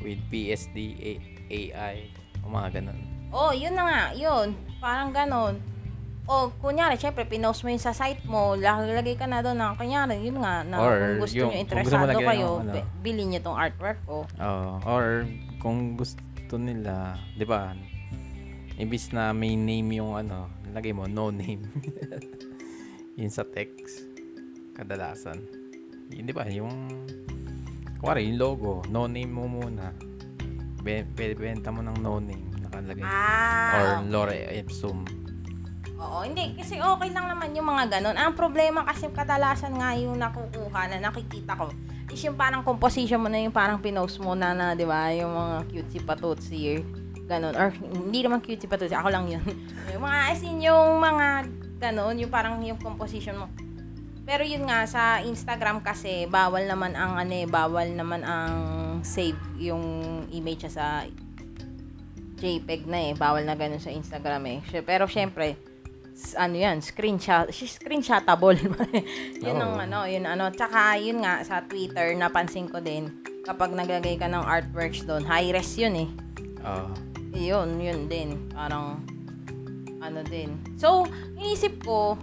with 0.00 0.16
PSD, 0.32 0.96
AI, 1.46 2.08
o 2.40 2.48
mga 2.48 2.80
ganun. 2.80 2.98
Oh, 3.28 3.52
yun 3.52 3.76
na 3.76 3.84
nga, 3.84 4.02
yun. 4.16 4.56
Parang 4.80 5.12
ganon. 5.12 5.60
O, 6.32 6.48
kunyari, 6.56 6.96
syempre, 6.96 7.28
pinost 7.28 7.60
mo 7.60 7.68
yun 7.68 7.76
sa 7.76 7.92
site 7.92 8.24
mo, 8.24 8.56
lagay 8.56 9.20
ka 9.20 9.28
na 9.28 9.44
doon 9.44 9.52
na, 9.52 9.76
kunyari, 9.76 10.16
yun 10.16 10.40
nga, 10.40 10.64
na 10.64 10.80
Or 10.80 10.96
kung 10.96 11.28
gusto 11.28 11.36
yung- 11.36 11.52
nyo 11.52 11.60
kung 11.60 11.60
gusto 11.60 11.68
mo 11.68 11.80
interesado 11.84 12.08
lagyan 12.08 12.28
kayo, 12.32 12.48
ng 12.48 12.56
ano. 12.56 12.72
bi- 12.72 12.88
bilhin 13.04 13.28
nyo 13.28 13.40
tong 13.44 13.58
artwork 13.60 13.98
ko. 14.08 14.16
Oo. 14.24 14.72
or, 14.88 15.28
kung 15.60 15.92
gusto 15.92 16.54
nila, 16.56 16.94
di 17.36 17.44
ba, 17.44 17.76
imbis 18.74 19.12
na 19.12 19.36
may 19.36 19.52
name 19.52 20.00
yung 20.00 20.16
ano, 20.16 20.48
lagay 20.72 20.96
mo, 20.96 21.04
no 21.04 21.28
name. 21.28 21.68
yun 23.20 23.28
sa 23.28 23.44
text, 23.44 24.00
kadalasan. 24.72 25.36
Yun, 26.08 26.24
di 26.24 26.32
ba, 26.32 26.48
yung, 26.48 26.72
kuwari, 28.00 28.24
yung 28.24 28.40
logo, 28.40 28.80
no 28.88 29.04
name 29.04 29.28
mo 29.28 29.44
muna. 29.44 29.92
Be, 30.80 31.04
be- 31.04 31.36
benta 31.36 31.68
mo 31.68 31.84
ng 31.84 32.00
no 32.00 32.16
name, 32.18 32.56
nakalagay. 32.58 33.04
Ah, 33.04 34.00
or. 34.00 34.08
Lore 34.08 34.48
Ipsum. 34.50 35.04
Oo, 36.02 36.26
hindi. 36.26 36.58
Kasi 36.58 36.82
okay 36.82 37.14
lang 37.14 37.30
naman 37.30 37.54
yung 37.54 37.70
mga 37.70 37.98
ganon. 37.98 38.18
Ang 38.18 38.34
problema 38.34 38.82
kasi 38.82 39.06
kadalasan 39.14 39.78
nga 39.78 39.94
yung 39.94 40.18
nakukuha 40.18 40.90
na 40.90 40.98
nakikita 40.98 41.54
ko 41.54 41.70
is 42.12 42.20
yung 42.28 42.36
parang 42.36 42.60
composition 42.60 43.16
mo 43.24 43.32
na 43.32 43.40
yung 43.40 43.54
parang 43.54 43.80
pinost 43.80 44.20
mo 44.20 44.36
na 44.36 44.52
na, 44.52 44.76
di 44.76 44.84
ba? 44.84 45.08
Yung 45.16 45.32
mga 45.32 45.56
cutesy 45.72 45.98
patutsi 46.04 46.84
ganon. 47.24 47.56
Or 47.56 47.72
hindi 47.72 48.20
naman 48.20 48.44
cutesy 48.44 48.68
patutsi, 48.68 48.92
ako 48.92 49.08
lang 49.08 49.32
yun. 49.32 49.40
yung 49.96 50.04
mga, 50.04 50.18
as 50.28 50.42
in, 50.44 50.60
yung 50.60 51.00
mga 51.00 51.26
ganon, 51.80 52.20
yung 52.20 52.28
parang 52.28 52.60
yung 52.60 52.76
composition 52.76 53.40
mo. 53.40 53.48
Pero 54.22 54.44
yun 54.44 54.68
nga, 54.68 54.84
sa 54.84 55.24
Instagram 55.24 55.80
kasi, 55.80 56.28
bawal 56.28 56.68
naman 56.68 56.94
ang 56.94 57.16
ano 57.18 57.32
eh, 57.32 57.48
bawal 57.48 57.90
naman 57.96 58.22
ang 58.22 58.54
save 59.02 59.40
yung 59.58 59.82
image 60.30 60.68
sa 60.68 61.08
JPEG 62.38 62.86
na 62.86 63.10
eh. 63.10 63.12
Bawal 63.16 63.48
na 63.48 63.56
ganun 63.56 63.80
sa 63.82 63.90
Instagram 63.90 64.42
eh. 64.46 64.58
Pero 64.84 65.08
syempre, 65.08 65.58
ano 66.38 66.56
yan, 66.56 66.78
screenshot, 66.80 67.50
screenshotable. 67.76 68.58
yun 69.44 69.58
ang 69.58 69.74
Oo. 69.76 69.84
ano, 69.84 69.98
yun 70.06 70.24
ano. 70.24 70.48
Tsaka 70.54 70.96
yun 70.98 71.22
nga, 71.22 71.42
sa 71.42 71.62
Twitter, 71.66 72.14
napansin 72.14 72.70
ko 72.70 72.78
din, 72.78 73.10
kapag 73.42 73.74
naglagay 73.74 74.16
ka 74.18 74.30
ng 74.30 74.42
artworks 74.42 75.02
doon, 75.04 75.26
high 75.26 75.50
res 75.50 75.74
yun 75.74 75.94
eh. 76.06 76.08
Oo. 76.62 76.90
Yun, 77.32 77.80
yun 77.80 78.06
din. 78.06 78.36
Parang, 78.52 79.00
ano 80.02 80.20
din. 80.26 80.58
So, 80.76 81.06
inisip 81.38 81.80
ko, 81.86 82.18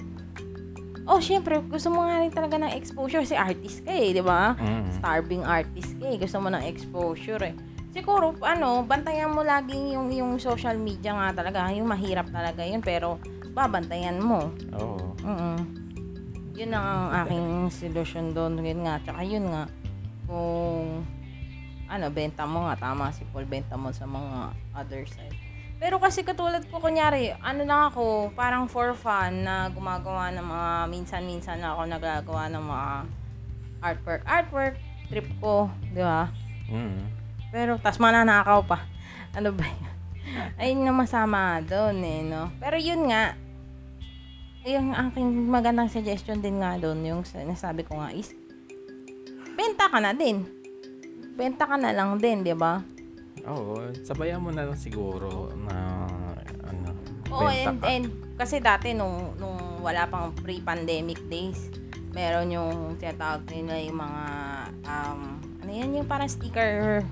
oh, 1.10 1.20
syempre, 1.20 1.64
gusto 1.66 1.90
mo 1.90 2.06
nga 2.06 2.22
rin 2.22 2.30
talaga 2.30 2.62
ng 2.62 2.74
exposure. 2.76 3.26
Si 3.26 3.34
artist 3.34 3.82
ka 3.82 3.92
eh, 3.92 4.14
di 4.14 4.22
ba? 4.22 4.54
Mm. 4.60 4.92
starving 5.00 5.44
artist 5.48 5.96
ka 5.98 6.06
eh. 6.06 6.18
Gusto 6.20 6.38
mo 6.44 6.52
ng 6.52 6.64
exposure 6.68 7.42
eh. 7.50 7.56
Siguro, 7.90 8.38
ano, 8.46 8.86
bantayan 8.86 9.34
mo 9.34 9.42
laging 9.42 9.98
yung, 9.98 10.14
yung 10.14 10.32
social 10.38 10.78
media 10.78 11.18
nga 11.18 11.42
talaga. 11.42 11.74
Yung 11.74 11.90
mahirap 11.90 12.30
talaga 12.30 12.62
yun, 12.62 12.86
pero 12.86 13.18
babantayan 13.60 14.24
mo. 14.24 14.48
Oo. 14.80 15.12
mm 15.20 15.60
Yun 16.60 16.76
ang 16.76 17.12
aking 17.24 17.72
solusyon 17.72 18.36
doon. 18.36 18.60
Yun 18.60 18.84
nga. 18.84 19.00
Tsaka 19.00 19.24
yun 19.24 19.48
nga, 19.48 19.64
kung 20.28 21.08
ano, 21.88 22.06
benta 22.12 22.44
mo 22.44 22.68
nga. 22.68 22.76
Tama 22.76 23.16
si 23.16 23.24
Paul, 23.32 23.48
benta 23.48 23.80
mo 23.80 23.96
sa 23.96 24.04
mga 24.04 24.52
other 24.76 25.04
side. 25.08 25.36
Pero 25.80 25.96
kasi 25.96 26.28
katulad 26.28 26.60
ko, 26.68 26.84
kunyari, 26.84 27.32
ano 27.40 27.64
lang 27.64 27.88
ako, 27.88 28.36
parang 28.36 28.68
for 28.68 28.92
fun 28.92 29.48
na 29.48 29.72
gumagawa 29.72 30.28
ng 30.36 30.44
mga, 30.44 30.70
minsan-minsan 30.92 31.64
na 31.64 31.72
ako 31.72 31.82
nagagawa 31.88 32.52
ng 32.52 32.64
mga 32.68 32.90
artwork. 33.80 34.22
Artwork, 34.28 34.76
trip 35.08 35.28
ko, 35.40 35.72
di 35.96 36.04
ba? 36.04 36.28
Mm. 36.68 37.08
Pero, 37.56 37.80
tas 37.80 37.96
mananakaw 37.96 38.60
pa. 38.68 38.84
Ano 39.32 39.56
ba 39.56 39.64
yun? 39.64 39.88
Ayun 40.60 40.92
yung 40.92 41.00
masama 41.00 41.64
doon 41.64 41.98
eh, 42.04 42.28
no? 42.28 42.52
Pero 42.60 42.76
yun 42.76 43.08
nga, 43.08 43.40
yung 44.70 44.94
aking 44.94 45.50
magandang 45.50 45.90
suggestion 45.90 46.40
din 46.40 46.62
nga 46.62 46.78
doon, 46.78 47.02
yung 47.02 47.22
nasabi 47.48 47.82
ko 47.82 47.98
nga 47.98 48.14
is, 48.14 48.38
benta 49.58 49.90
ka 49.90 49.98
na 49.98 50.14
din. 50.14 50.46
Benta 51.34 51.66
ka 51.66 51.76
na 51.76 51.90
lang 51.90 52.22
din, 52.22 52.46
di 52.46 52.54
ba? 52.54 52.84
Oo. 53.50 53.90
Sabayan 54.06 54.44
mo 54.44 54.54
na 54.54 54.70
lang 54.70 54.78
siguro 54.78 55.50
na 55.58 56.06
ano. 56.68 56.88
Oo, 57.34 57.50
benta 57.50 57.72
and, 57.72 57.80
ka. 57.82 57.86
and 57.90 58.06
kasi 58.38 58.62
dati 58.62 58.94
nung, 58.94 59.36
nung 59.42 59.82
wala 59.82 60.06
pang 60.08 60.32
pre-pandemic 60.38 61.20
days, 61.28 61.72
meron 62.14 62.52
yung 62.54 62.96
tinatawag 63.00 63.44
nila 63.52 63.80
yung 63.84 64.00
mga, 64.00 64.24
um, 64.86 65.20
ano 65.66 65.72
yan, 65.72 65.90
yung 65.98 66.08
parang 66.08 66.30
sticker 66.30 67.04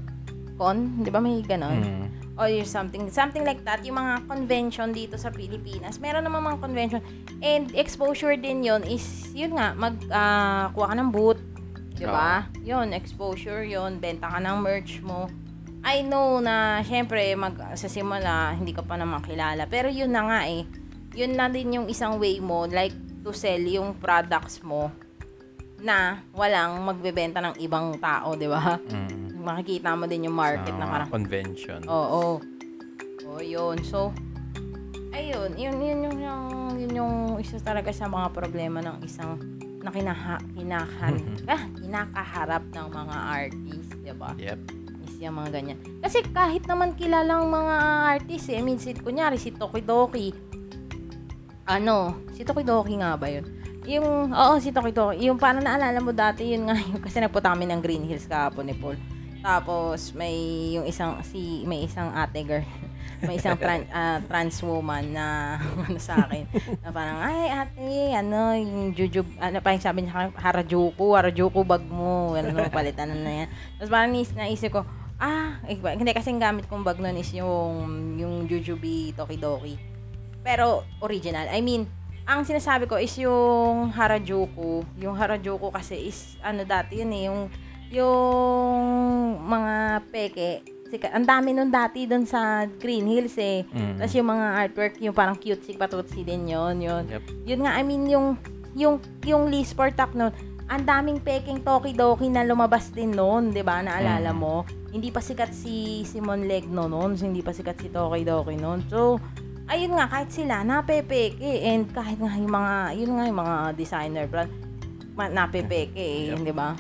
con, 0.58 1.04
di 1.04 1.10
ba 1.12 1.22
may 1.22 1.44
ganon? 1.46 1.80
Mm. 1.80 2.07
Or 2.38 2.48
something 2.64 3.10
something 3.10 3.42
like 3.42 3.66
that 3.66 3.82
yung 3.82 3.98
mga 3.98 4.30
convention 4.30 4.94
dito 4.94 5.18
sa 5.18 5.34
Pilipinas. 5.34 5.98
Meron 5.98 6.24
naman 6.24 6.46
mga 6.46 6.60
convention. 6.62 7.02
And 7.42 7.74
exposure 7.74 8.38
din 8.38 8.62
yon 8.62 8.86
is 8.86 9.34
yun 9.34 9.58
nga 9.58 9.74
mag 9.74 9.98
ah, 10.14 10.70
kuha 10.72 10.94
ka 10.94 10.96
ng 10.96 11.10
booth 11.10 11.42
di 11.98 12.06
ba? 12.06 12.46
Yun 12.62 12.94
exposure 12.94 13.66
yun 13.66 13.98
benta 13.98 14.30
ka 14.30 14.38
ng 14.38 14.58
merch 14.62 15.02
mo. 15.02 15.26
I 15.82 16.06
know 16.06 16.38
na 16.38 16.86
syempre 16.86 17.34
mag 17.34 17.58
sa 17.74 17.90
simula 17.90 18.54
hindi 18.54 18.74
ka 18.74 18.86
pa 18.86 18.98
naman 19.02 19.26
kilala 19.26 19.66
pero 19.66 19.90
yun 19.90 20.14
na 20.14 20.22
nga 20.30 20.40
eh 20.46 20.62
yun 21.18 21.34
na 21.34 21.50
din 21.50 21.82
yung 21.82 21.88
isang 21.90 22.22
way 22.22 22.38
mo 22.38 22.70
like 22.70 22.94
to 23.26 23.34
sell 23.34 23.60
yung 23.60 23.98
products 23.98 24.62
mo 24.62 24.94
na 25.82 26.22
walang 26.34 26.82
magbebenta 26.86 27.42
ng 27.42 27.56
ibang 27.62 27.98
tao 28.02 28.34
di 28.34 28.50
ba? 28.50 28.78
Mm. 28.78 29.17
Makikita 29.48 29.96
mo 29.96 30.04
din 30.04 30.28
yung 30.28 30.36
market 30.36 30.76
Sa 30.76 30.80
na 30.80 30.86
parang 30.92 31.10
convention. 31.10 31.80
Oo. 31.88 32.44
Oo, 33.24 33.40
yun. 33.40 33.80
So, 33.88 34.12
ayun, 35.16 35.56
yun, 35.56 35.78
yun, 35.80 36.00
yung, 36.04 36.18
yung, 36.20 36.44
yun 36.76 36.92
yung 36.92 37.16
isa 37.40 37.56
talaga 37.64 37.96
sa 37.96 38.12
mga 38.12 38.36
problema 38.36 38.84
ng 38.84 39.00
isang 39.08 39.40
na 39.88 39.94
kinaha, 39.94 40.36
kinahan, 40.52 41.16
ah, 41.48 41.64
kinakaharap 41.80 42.64
ng 42.76 42.88
mga 42.92 43.16
artist, 43.24 43.90
di 44.04 44.12
ba? 44.12 44.36
Yep. 44.36 44.60
Is 45.08 45.16
yung 45.24 45.40
mga 45.40 45.50
ganyan. 45.56 45.78
Kasi 46.04 46.20
kahit 46.36 46.68
naman 46.68 46.92
kilalang 47.00 47.48
mga 47.48 47.76
artist, 48.20 48.52
eh, 48.52 48.60
I 48.60 48.64
mean, 48.66 48.82
si, 48.82 48.92
kunyari, 48.92 49.40
si 49.40 49.56
Tokidoki, 49.56 50.36
ano, 51.64 52.20
si 52.36 52.44
Tokidoki 52.44 53.00
nga 53.00 53.16
ba 53.16 53.32
yun? 53.32 53.48
Yung, 53.88 54.36
oo, 54.36 54.54
si 54.60 54.76
Tokidoki, 54.76 55.24
yung 55.24 55.40
parang 55.40 55.64
naalala 55.64 56.04
mo 56.04 56.12
dati, 56.12 56.52
yun 56.52 56.68
nga, 56.68 56.76
yung, 56.92 57.00
kasi 57.00 57.24
nagpunta 57.24 57.56
kami 57.56 57.72
ng 57.72 57.80
Green 57.80 58.04
Hills 58.04 58.28
kahapon 58.28 58.68
ni 58.68 58.76
Paul. 58.76 59.00
Tapos, 59.42 60.12
may 60.18 60.36
yung 60.74 60.86
isang, 60.90 61.22
si, 61.22 61.64
may 61.64 61.86
isang 61.86 62.10
ate 62.14 62.42
girl, 62.44 62.66
may 63.28 63.38
isang 63.38 63.58
tran, 63.58 63.86
ah, 63.96 64.20
trans 64.26 64.60
woman 64.66 65.14
na, 65.14 65.58
ano 65.88 66.00
sa 66.02 66.26
akin, 66.26 66.46
na 66.82 66.90
parang, 66.90 67.18
ay 67.22 67.54
ate, 67.54 68.18
ano, 68.18 68.54
yung 68.58 68.94
jujub, 68.98 69.28
ano 69.38 69.58
pa 69.62 69.74
yung 69.74 69.86
sabi 69.86 70.06
niya, 70.06 70.34
Harajuku, 70.34 71.08
Harajuku 71.14 71.62
bag 71.64 71.86
mo, 71.86 72.34
ano, 72.34 72.66
palitan 72.70 73.14
na 73.14 73.46
yan. 73.46 73.50
Tapos 73.78 73.92
parang 73.94 74.12
nis, 74.12 74.34
naisip 74.34 74.74
ko, 74.74 74.82
ah, 75.22 75.58
eh, 75.66 75.78
hindi 75.78 76.14
kasi 76.14 76.34
gamit 76.38 76.70
kong 76.70 76.86
bag 76.86 77.02
nun 77.02 77.18
is 77.18 77.30
yung, 77.34 78.18
yung 78.18 78.46
Jujubi 78.46 79.14
Tokidoki. 79.18 79.78
Pero, 80.46 80.86
original. 81.04 81.50
I 81.52 81.60
mean, 81.60 81.90
ang 82.28 82.44
sinasabi 82.44 82.92
ko 82.92 83.00
is 83.00 83.16
yung 83.20 83.92
Harajuku. 83.92 84.84
Yung 85.00 85.16
Harajuku 85.16 85.72
kasi 85.72 86.12
is, 86.12 86.36
ano 86.44 86.64
dati 86.64 87.00
yun 87.02 87.12
eh, 87.16 87.24
yung, 87.32 87.48
yung 87.92 88.84
mga 89.42 89.74
peke. 90.10 90.52
Sika, 90.88 91.12
ang 91.12 91.28
dami 91.28 91.52
nun 91.52 91.68
dati 91.68 92.08
doon 92.08 92.24
sa 92.24 92.64
Green 92.80 93.04
Hills 93.04 93.36
eh. 93.36 93.68
Mm. 93.68 94.00
Tapos 94.00 94.14
yung 94.16 94.30
mga 94.32 94.46
artwork, 94.56 94.94
yung 95.04 95.12
parang 95.12 95.36
cutesy 95.36 95.76
patutsi 95.76 96.24
din 96.24 96.48
yun, 96.48 96.80
yun. 96.80 97.04
Yep. 97.12 97.24
Yun 97.44 97.60
nga, 97.68 97.76
I 97.76 97.84
mean, 97.84 98.08
yung, 98.08 98.40
yung, 98.72 98.96
yung 99.28 99.52
Lee 99.52 99.68
Sportak 99.68 100.16
nun, 100.16 100.32
ang 100.68 100.84
daming 100.84 101.20
peking 101.20 101.64
Tokidoki 101.64 102.28
na 102.28 102.44
lumabas 102.44 102.92
din 102.92 103.16
noon, 103.16 103.56
'di 103.56 103.64
ba? 103.64 103.80
Naalala 103.80 104.36
Mm. 104.36 104.40
mo? 104.40 104.68
Hindi 104.92 105.12
pa 105.12 105.24
sikat 105.24 105.56
si 105.56 106.04
Simon 106.04 106.44
Legno 106.44 106.92
noon, 106.92 107.16
hindi 107.16 107.40
pa 107.40 107.52
sikat 107.52 107.80
si 107.80 107.88
Tokidoki 107.88 108.56
noon. 108.60 108.84
So, 108.88 109.16
ayun 109.68 109.96
nga, 109.96 110.08
kahit 110.08 110.32
sila, 110.32 110.64
napepeke. 110.64 111.64
And 111.64 111.88
kahit 111.92 112.20
nga 112.20 112.36
yung 112.36 112.52
mga, 112.52 112.74
yun 113.00 113.12
nga 113.16 113.24
yung 113.28 113.40
mga 113.40 113.56
designer 113.76 114.26
brand, 114.28 114.52
napepeke 115.16 115.96
eh, 115.96 116.36
Yep. 116.36 116.44
di 116.44 116.52
ba? 116.56 116.76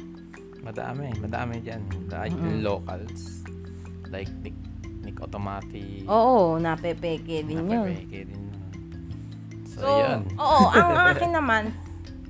Madami, 0.68 1.08
madami 1.18 1.64
dyan. 1.64 1.80
Like 2.08 2.36
Mm-mm. 2.36 2.60
locals. 2.60 3.48
Like 4.12 4.28
Nick, 4.44 4.56
Nick 5.02 5.18
Automatic. 5.18 6.04
Oo, 6.06 6.60
napepeke 6.60 7.40
din 7.42 7.64
yun. 7.64 7.88
Napapeke 7.88 8.20
din. 8.28 8.44
So, 9.66 9.80
So, 9.80 9.88
yun. 9.88 10.20
oo, 10.36 10.62
ang 10.68 10.92
akin 11.08 11.32
naman, 11.32 11.64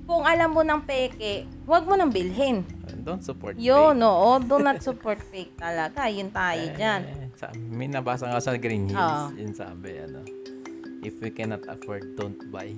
kung 0.04 0.22
alam 0.22 0.54
mo 0.54 0.62
ng 0.62 0.86
peke, 0.86 1.50
huwag 1.66 1.84
mo 1.84 1.98
nang 1.98 2.14
bilhin. 2.14 2.62
Don't 3.00 3.24
support 3.24 3.56
Yun, 3.56 3.98
fake. 3.98 4.06
oo, 4.06 4.30
do 4.38 4.56
not 4.60 4.84
support 4.84 5.18
fake 5.32 5.56
talaga. 5.56 6.06
Yun 6.06 6.30
tayo 6.30 6.62
Eh, 6.62 6.76
dyan. 6.76 7.02
Sa, 7.34 7.50
may 7.56 7.88
nabasa 7.88 8.28
nga 8.28 8.38
sa 8.38 8.54
Green 8.54 8.86
Hills. 8.86 9.00
Oo. 9.00 9.34
Yun 9.34 9.52
sabi, 9.52 9.98
ano. 9.98 10.22
If 11.00 11.18
we 11.22 11.30
cannot 11.30 11.64
afford, 11.66 12.04
don't 12.14 12.38
buy. 12.50 12.70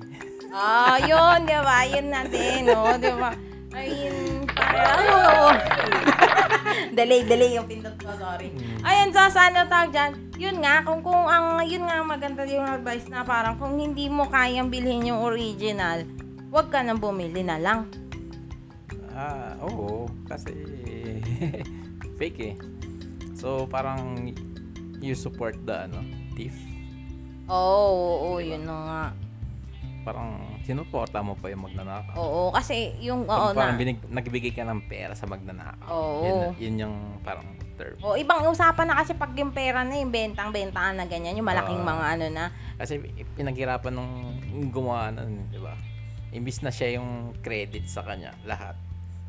Ah, 0.50 1.02
yun, 1.02 1.44
di 1.44 1.58
ba? 1.58 1.78
Yun 1.94 2.08
na 2.08 2.22
din, 2.24 2.68
no? 2.68 2.94
Di 2.94 3.10
ba? 3.12 3.32
Ayun, 3.72 4.14
parang, 4.14 4.38
oh. 4.38 4.39
delay, 6.98 7.24
delay 7.24 7.56
yung 7.56 7.68
pindot 7.68 7.96
ko, 8.00 8.12
sorry. 8.18 8.52
Ayun, 8.84 9.10
so, 9.16 9.22
sana 9.32 9.68
tawag 9.68 9.92
dyan, 9.92 10.12
yun 10.36 10.58
nga, 10.64 10.84
kung, 10.84 11.02
kung 11.04 11.28
ang, 11.28 11.64
yun 11.64 11.88
nga, 11.88 12.04
maganda 12.04 12.44
yung 12.48 12.68
advice 12.68 13.08
na 13.08 13.24
parang, 13.24 13.56
kung 13.56 13.80
hindi 13.80 14.10
mo 14.12 14.28
kayang 14.28 14.72
bilhin 14.72 15.08
yung 15.08 15.24
original, 15.24 16.04
huwag 16.52 16.72
ka 16.72 16.84
nang 16.84 17.00
bumili 17.00 17.44
na 17.44 17.60
lang. 17.60 17.88
Ah, 19.16 19.56
oo. 19.64 20.08
Kasi, 20.28 20.52
fake 22.20 22.40
eh. 22.40 22.56
So, 23.36 23.68
parang, 23.68 24.32
you 25.00 25.16
support 25.16 25.56
the, 25.64 25.88
ano, 25.88 26.04
thief. 26.36 26.56
Oo, 27.48 27.56
oo, 27.56 28.36
oo, 28.36 28.38
Diba? 28.40 28.52
yun 28.56 28.64
na 28.68 28.76
nga. 28.76 29.04
Parang, 30.04 30.59
sinuporta 30.70 31.26
mo 31.26 31.34
pa 31.34 31.50
yung 31.50 31.66
magnanakaw. 31.66 32.14
Oo, 32.14 32.54
kasi 32.54 32.94
yung, 33.02 33.26
oo 33.26 33.46
Pag 33.50 33.58
parang 33.58 33.74
na. 33.74 33.82
binig, 33.82 33.98
nagbibigay 34.06 34.54
ka 34.54 34.62
ng 34.62 34.86
pera 34.86 35.18
sa 35.18 35.26
magnanakaw. 35.26 35.90
Oo. 35.90 36.22
Yun, 36.22 36.38
yun 36.62 36.76
yung 36.86 36.96
parang 37.26 37.58
term. 37.74 37.98
O, 38.06 38.14
ibang 38.14 38.46
usapan 38.46 38.86
na 38.86 39.02
kasi 39.02 39.18
pag 39.18 39.34
yung 39.34 39.50
pera 39.50 39.82
na 39.82 39.98
yung 39.98 40.14
bentang-bentaan 40.14 41.02
na 41.02 41.10
ganyan, 41.10 41.42
yung 41.42 41.50
malaking 41.50 41.82
Oo. 41.82 41.90
mga 41.90 42.06
ano 42.14 42.26
na. 42.30 42.46
Kasi 42.78 43.02
pinaghirapan 43.34 43.98
nung 43.98 44.38
gumawa 44.70 45.10
nun, 45.10 45.50
di 45.50 45.58
ba? 45.58 45.74
Imbis 46.30 46.62
na 46.62 46.70
siya 46.70 47.02
yung 47.02 47.34
credit 47.42 47.90
sa 47.90 48.06
kanya, 48.06 48.38
lahat, 48.46 48.78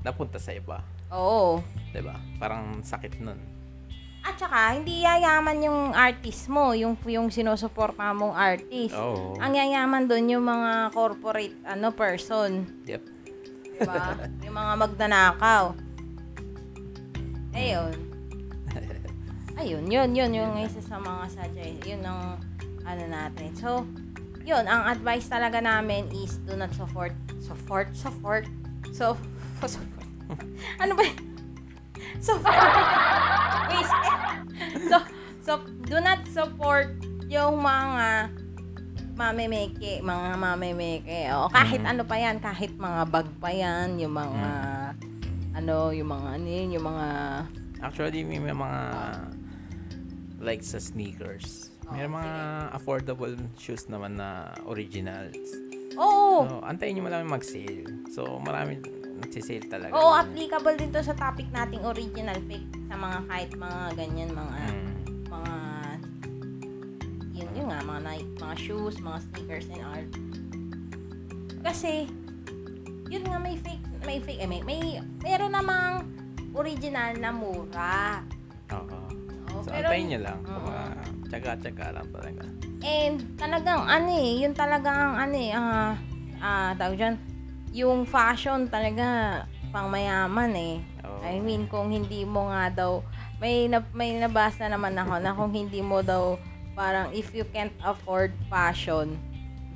napunta 0.05 0.37
sa 0.37 0.53
iba. 0.53 0.85
Oo. 1.09 1.64
Di 1.88 2.05
ba? 2.05 2.20
Parang 2.37 2.85
sakit 2.85 3.16
nun. 3.24 3.40
At 4.20 4.37
saka, 4.37 4.76
hindi 4.76 5.00
yayaman 5.00 5.64
yung 5.64 5.80
artist 5.96 6.52
mo, 6.52 6.76
yung, 6.76 6.92
yung 7.09 7.33
sinusuporta 7.33 8.12
mong 8.12 8.37
artist. 8.37 8.92
Oo. 8.92 9.40
Ang 9.40 9.52
yayaman 9.56 10.04
doon 10.04 10.28
yung 10.28 10.44
mga 10.44 10.92
corporate 10.92 11.56
ano 11.64 11.88
person, 11.90 12.68
Yep. 12.85 13.02
'di 13.64 13.78
ba? 13.88 14.12
yung 14.44 14.56
mga 14.56 14.72
magnanakaw. 14.76 15.64
Ayun. 17.56 17.94
Ayun, 19.61 19.85
yun, 19.92 20.11
yun, 20.16 20.30
yung 20.33 20.56
isa 20.56 20.80
sa 20.80 20.96
mga 20.96 21.24
suggest, 21.37 21.85
yun 21.85 22.00
ang 22.00 22.40
ano 22.88 23.04
natin. 23.04 23.52
So, 23.52 23.85
yun, 24.40 24.64
ang 24.64 24.88
advice 24.88 25.28
talaga 25.28 25.61
namin 25.61 26.09
is 26.16 26.40
do 26.48 26.56
not 26.56 26.72
support, 26.72 27.12
support, 27.44 27.92
support, 27.92 28.48
so, 28.96 29.20
support. 29.68 30.09
ano 30.80 30.92
ba? 30.96 31.04
Support. 32.20 33.48
Wait, 33.70 33.88
so, 34.87 34.96
so, 35.40 35.52
do 35.85 35.98
not 35.98 36.20
support 36.26 36.90
yung 37.26 37.59
mga 37.59 38.28
mamemeke, 39.14 40.00
mga 40.00 40.30
mamemeke. 40.35 41.20
O 41.30 41.48
kahit 41.48 41.78
Mhm. 41.78 41.90
ano 41.90 42.02
pa 42.02 42.16
yan, 42.16 42.37
kahit 42.38 42.72
mga 42.72 43.02
bag 43.06 43.28
pa 43.37 43.50
yan, 43.50 43.96
yung 43.96 44.12
mga, 44.12 44.50
ano, 45.54 45.92
yung 45.92 46.09
mga, 46.09 46.28
ano 46.35 46.46
yun, 46.46 46.68
yung 46.72 46.87
mga, 46.87 47.09
Actually, 47.80 48.20
may 48.22 48.37
may 48.37 48.52
mga 48.52 48.80
like 50.38 50.61
sa 50.61 50.76
sneakers. 50.76 51.72
May 51.90 52.04
Oo, 52.04 52.12
mga 52.14 52.35
affordable 52.72 53.33
shoes 53.56 53.88
naman 53.88 54.14
na 54.14 54.52
originals. 54.64 55.37
oo, 55.96 56.44
So, 56.44 56.61
antayin 56.62 56.96
nyo 56.96 57.04
mo 57.04 57.11
lang 57.11 57.24
mag-sale. 57.26 57.85
So, 58.11 58.38
marami 58.38 58.80
nagsisale 59.20 59.66
talaga. 59.66 59.92
oo, 59.92 60.12
applicable 60.12 60.74
din 60.74 60.88
to 60.88 61.00
sa 61.00 61.14
topic 61.14 61.46
nating 61.50 61.83
original 61.83 62.38
fake 62.42 62.64
sa 62.87 62.94
mga 62.94 63.18
kahit 63.26 63.50
mga 63.54 63.80
ganyan, 63.94 64.30
mga, 64.33 64.56
Mm. 64.59 64.92
mga, 65.28 65.54
yun, 67.33 67.48
yun 67.54 67.66
nga, 67.66 67.80
mga 67.80 68.00
Nike, 68.02 68.28
mga 68.37 68.56
shoes, 68.56 68.96
mga 68.98 69.18
sneakers 69.22 69.66
and 69.68 69.83
art. 69.83 70.11
Kasi, 71.61 72.09
yun 73.06 73.22
nga, 73.22 73.37
may 73.37 73.56
fake, 73.56 73.85
may 74.02 74.18
fake, 74.18 74.40
eh, 74.40 74.48
may, 74.48 74.61
may, 74.62 74.80
meron 75.20 75.52
namang 75.52 76.09
original 76.52 77.12
na 77.14 77.30
mura. 77.30 78.24
Oo. 78.72 78.98
Oo, 79.50 79.61
So, 79.61 79.68
pero- 79.68 79.87
antayin 79.87 80.06
nyo 80.09 80.20
lang. 80.24 80.38
Oo. 80.42 80.64
Mga 80.64 80.83
tsaga-tsaga 81.28 81.87
lang 81.92 82.09
talaga. 82.11 82.42
And 82.80 83.16
talagang 83.37 83.83
ano 83.85 84.11
eh, 84.11 84.40
yun 84.40 84.52
talagang 84.52 85.12
ano 85.14 85.37
eh, 85.37 85.52
ah, 85.52 85.92
ah, 86.40 86.72
tawag 86.74 86.96
dyan, 86.96 87.14
yung 87.70 88.02
fashion 88.02 88.66
talaga 88.66 89.42
pang 89.70 89.87
mayaman 89.87 90.52
eh. 90.54 90.76
Oo. 91.06 91.22
I 91.22 91.38
mean, 91.38 91.70
kung 91.70 91.94
hindi 91.94 92.26
mo 92.26 92.50
nga 92.50 92.70
daw, 92.70 93.06
may, 93.38 93.70
na, 93.70 93.80
may 93.94 94.18
nabasa 94.18 94.66
naman 94.66 94.98
ako 94.98 95.14
na 95.22 95.33
kung 95.33 95.52
hindi 95.54 95.78
mo 95.78 96.02
daw, 96.02 96.35
parang 96.74 97.14
if 97.14 97.30
you 97.30 97.46
can't 97.54 97.74
afford 97.87 98.35
fashion, 98.50 99.14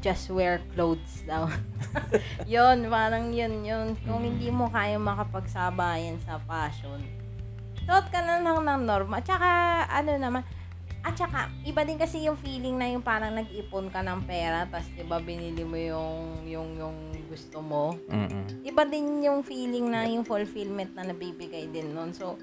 just 0.02 0.28
wear 0.28 0.61
clothes 0.74 1.22
daw. 1.24 1.46
yun, 2.50 2.90
parang 2.90 3.30
yun, 3.30 3.62
yun. 3.62 3.94
Kung 4.04 4.20
hindi 4.26 4.50
mo 4.50 4.68
kaya 4.68 4.98
makapagsabayan 4.98 6.18
sa 6.26 6.42
fashion, 6.44 7.00
suot 7.87 8.11
ka 8.11 8.20
na 8.20 8.42
lang 8.42 8.66
ng 8.66 8.83
norma. 8.85 9.22
Tsaka, 9.22 9.48
ano 9.88 10.18
naman, 10.18 10.42
at 11.04 11.14
saka, 11.20 11.52
iba 11.68 11.84
din 11.84 12.00
kasi 12.00 12.24
yung 12.24 12.40
feeling 12.40 12.80
na 12.80 12.88
yung 12.88 13.04
parang 13.04 13.36
nag-ipon 13.36 13.92
ka 13.92 14.00
ng 14.00 14.24
pera, 14.24 14.64
tapos 14.64 14.88
diba 14.96 15.20
binili 15.20 15.60
mo 15.60 15.76
yung, 15.76 16.48
yung, 16.48 16.68
yung 16.80 16.96
gusto 17.28 17.60
mo. 17.60 17.92
Mm-mm. 18.08 18.64
Iba 18.64 18.88
din 18.88 19.20
yung 19.20 19.44
feeling 19.44 19.92
na 19.92 20.08
yung 20.08 20.24
fulfillment 20.24 20.96
na 20.96 21.04
nabibigay 21.04 21.68
din 21.68 21.92
nun. 21.92 22.16
So, 22.16 22.40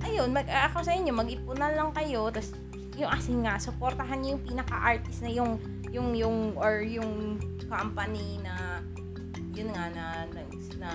ayun, 0.00 0.32
mag, 0.32 0.48
ako 0.48 0.80
sa 0.80 0.96
inyo, 0.96 1.12
mag-ipon 1.12 1.60
na 1.60 1.68
lang 1.76 1.92
kayo, 1.92 2.32
tapos 2.32 2.56
yung 2.96 3.12
kasi 3.12 3.36
nga, 3.44 3.60
supportahan 3.60 4.16
niyo 4.16 4.40
yung 4.40 4.44
pinaka-artist 4.48 5.20
na 5.20 5.30
yung, 5.30 5.60
yung, 5.92 6.16
yung, 6.16 6.56
or 6.56 6.80
yung 6.80 7.36
company 7.68 8.40
na, 8.40 8.80
yun 9.52 9.68
nga, 9.76 9.92
na, 9.92 10.04
na, 10.32 10.40
na 10.80 10.90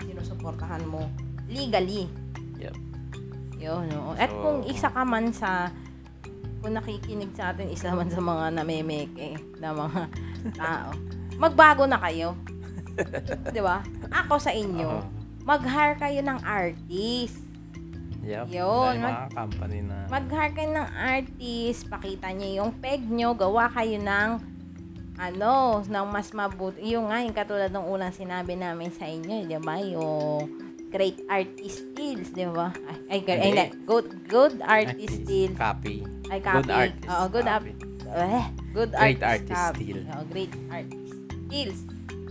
sinusuportahan 0.00 0.80
mo 0.88 1.12
legally. 1.44 2.08
Yep. 2.56 2.76
Yun, 3.60 3.92
no? 3.92 4.16
At 4.16 4.32
So- 4.32 4.40
kung 4.40 4.58
isa 4.64 4.88
ka 4.88 5.04
man 5.04 5.28
sa 5.36 5.68
kung 6.60 6.76
nakikinig 6.76 7.32
sa 7.32 7.50
atin, 7.52 7.72
isa 7.72 7.96
man 7.96 8.12
sa 8.12 8.20
mga 8.20 8.52
namemeke 8.52 9.40
na 9.58 9.72
mga 9.72 10.02
tao, 10.56 10.92
magbago 11.40 11.88
na 11.88 11.96
kayo. 11.98 12.36
'Di 13.52 13.60
ba? 13.64 13.80
Ako 14.12 14.36
sa 14.36 14.52
inyo, 14.52 15.00
Oo. 15.00 15.08
mag-hire 15.48 15.96
kayo 15.96 16.20
ng 16.20 16.38
artist. 16.44 17.40
Yep. 18.20 18.52
Yun, 18.52 19.00
mag- 19.00 19.32
mga 19.32 19.32
company 19.32 19.78
na 19.80 19.96
Mag-hire 20.12 20.52
kayo 20.52 20.70
ng 20.76 20.88
artist, 20.92 21.88
pakita 21.88 22.28
niyo 22.36 22.60
yung 22.60 22.72
peg 22.76 23.00
nyo, 23.08 23.32
gawa 23.32 23.72
kayo 23.72 23.96
ng 23.96 24.30
ano, 25.20 25.80
ng 25.84 26.06
mas 26.08 26.32
mabuti. 26.32 26.96
Yung 26.96 27.08
nga, 27.12 27.20
yung 27.24 27.36
katulad 27.36 27.68
ng 27.72 27.84
unang 27.84 28.12
sinabi 28.12 28.56
namin 28.56 28.92
sa 28.92 29.04
inyo, 29.08 29.48
di 29.48 29.56
ba? 29.60 29.76
Yung 29.80 30.48
great 30.90 31.22
artist 31.26 31.86
skills, 31.86 32.34
di 32.34 32.44
ba? 32.44 32.74
Ay, 33.06 33.22
ay, 33.22 33.30
ay, 33.30 33.38
hindi. 33.46 33.66
good, 33.86 34.06
good 34.26 34.58
artist 34.60 35.22
skills. 35.22 35.54
Copy. 35.54 36.02
Ay, 36.26 36.38
Good 36.38 36.66
copy. 36.66 36.72
artist. 36.74 37.06
Oo, 37.06 37.24
good 37.28 37.46
copy. 37.46 37.70
Eh, 38.10 38.44
good 38.74 38.90
Great 38.90 39.22
artist, 39.22 39.24
artist 39.24 39.54
copy. 39.54 39.84
skill. 39.86 40.00
Oo, 40.04 40.22
great 40.26 40.52
artist 40.68 41.06
skills. 41.46 41.78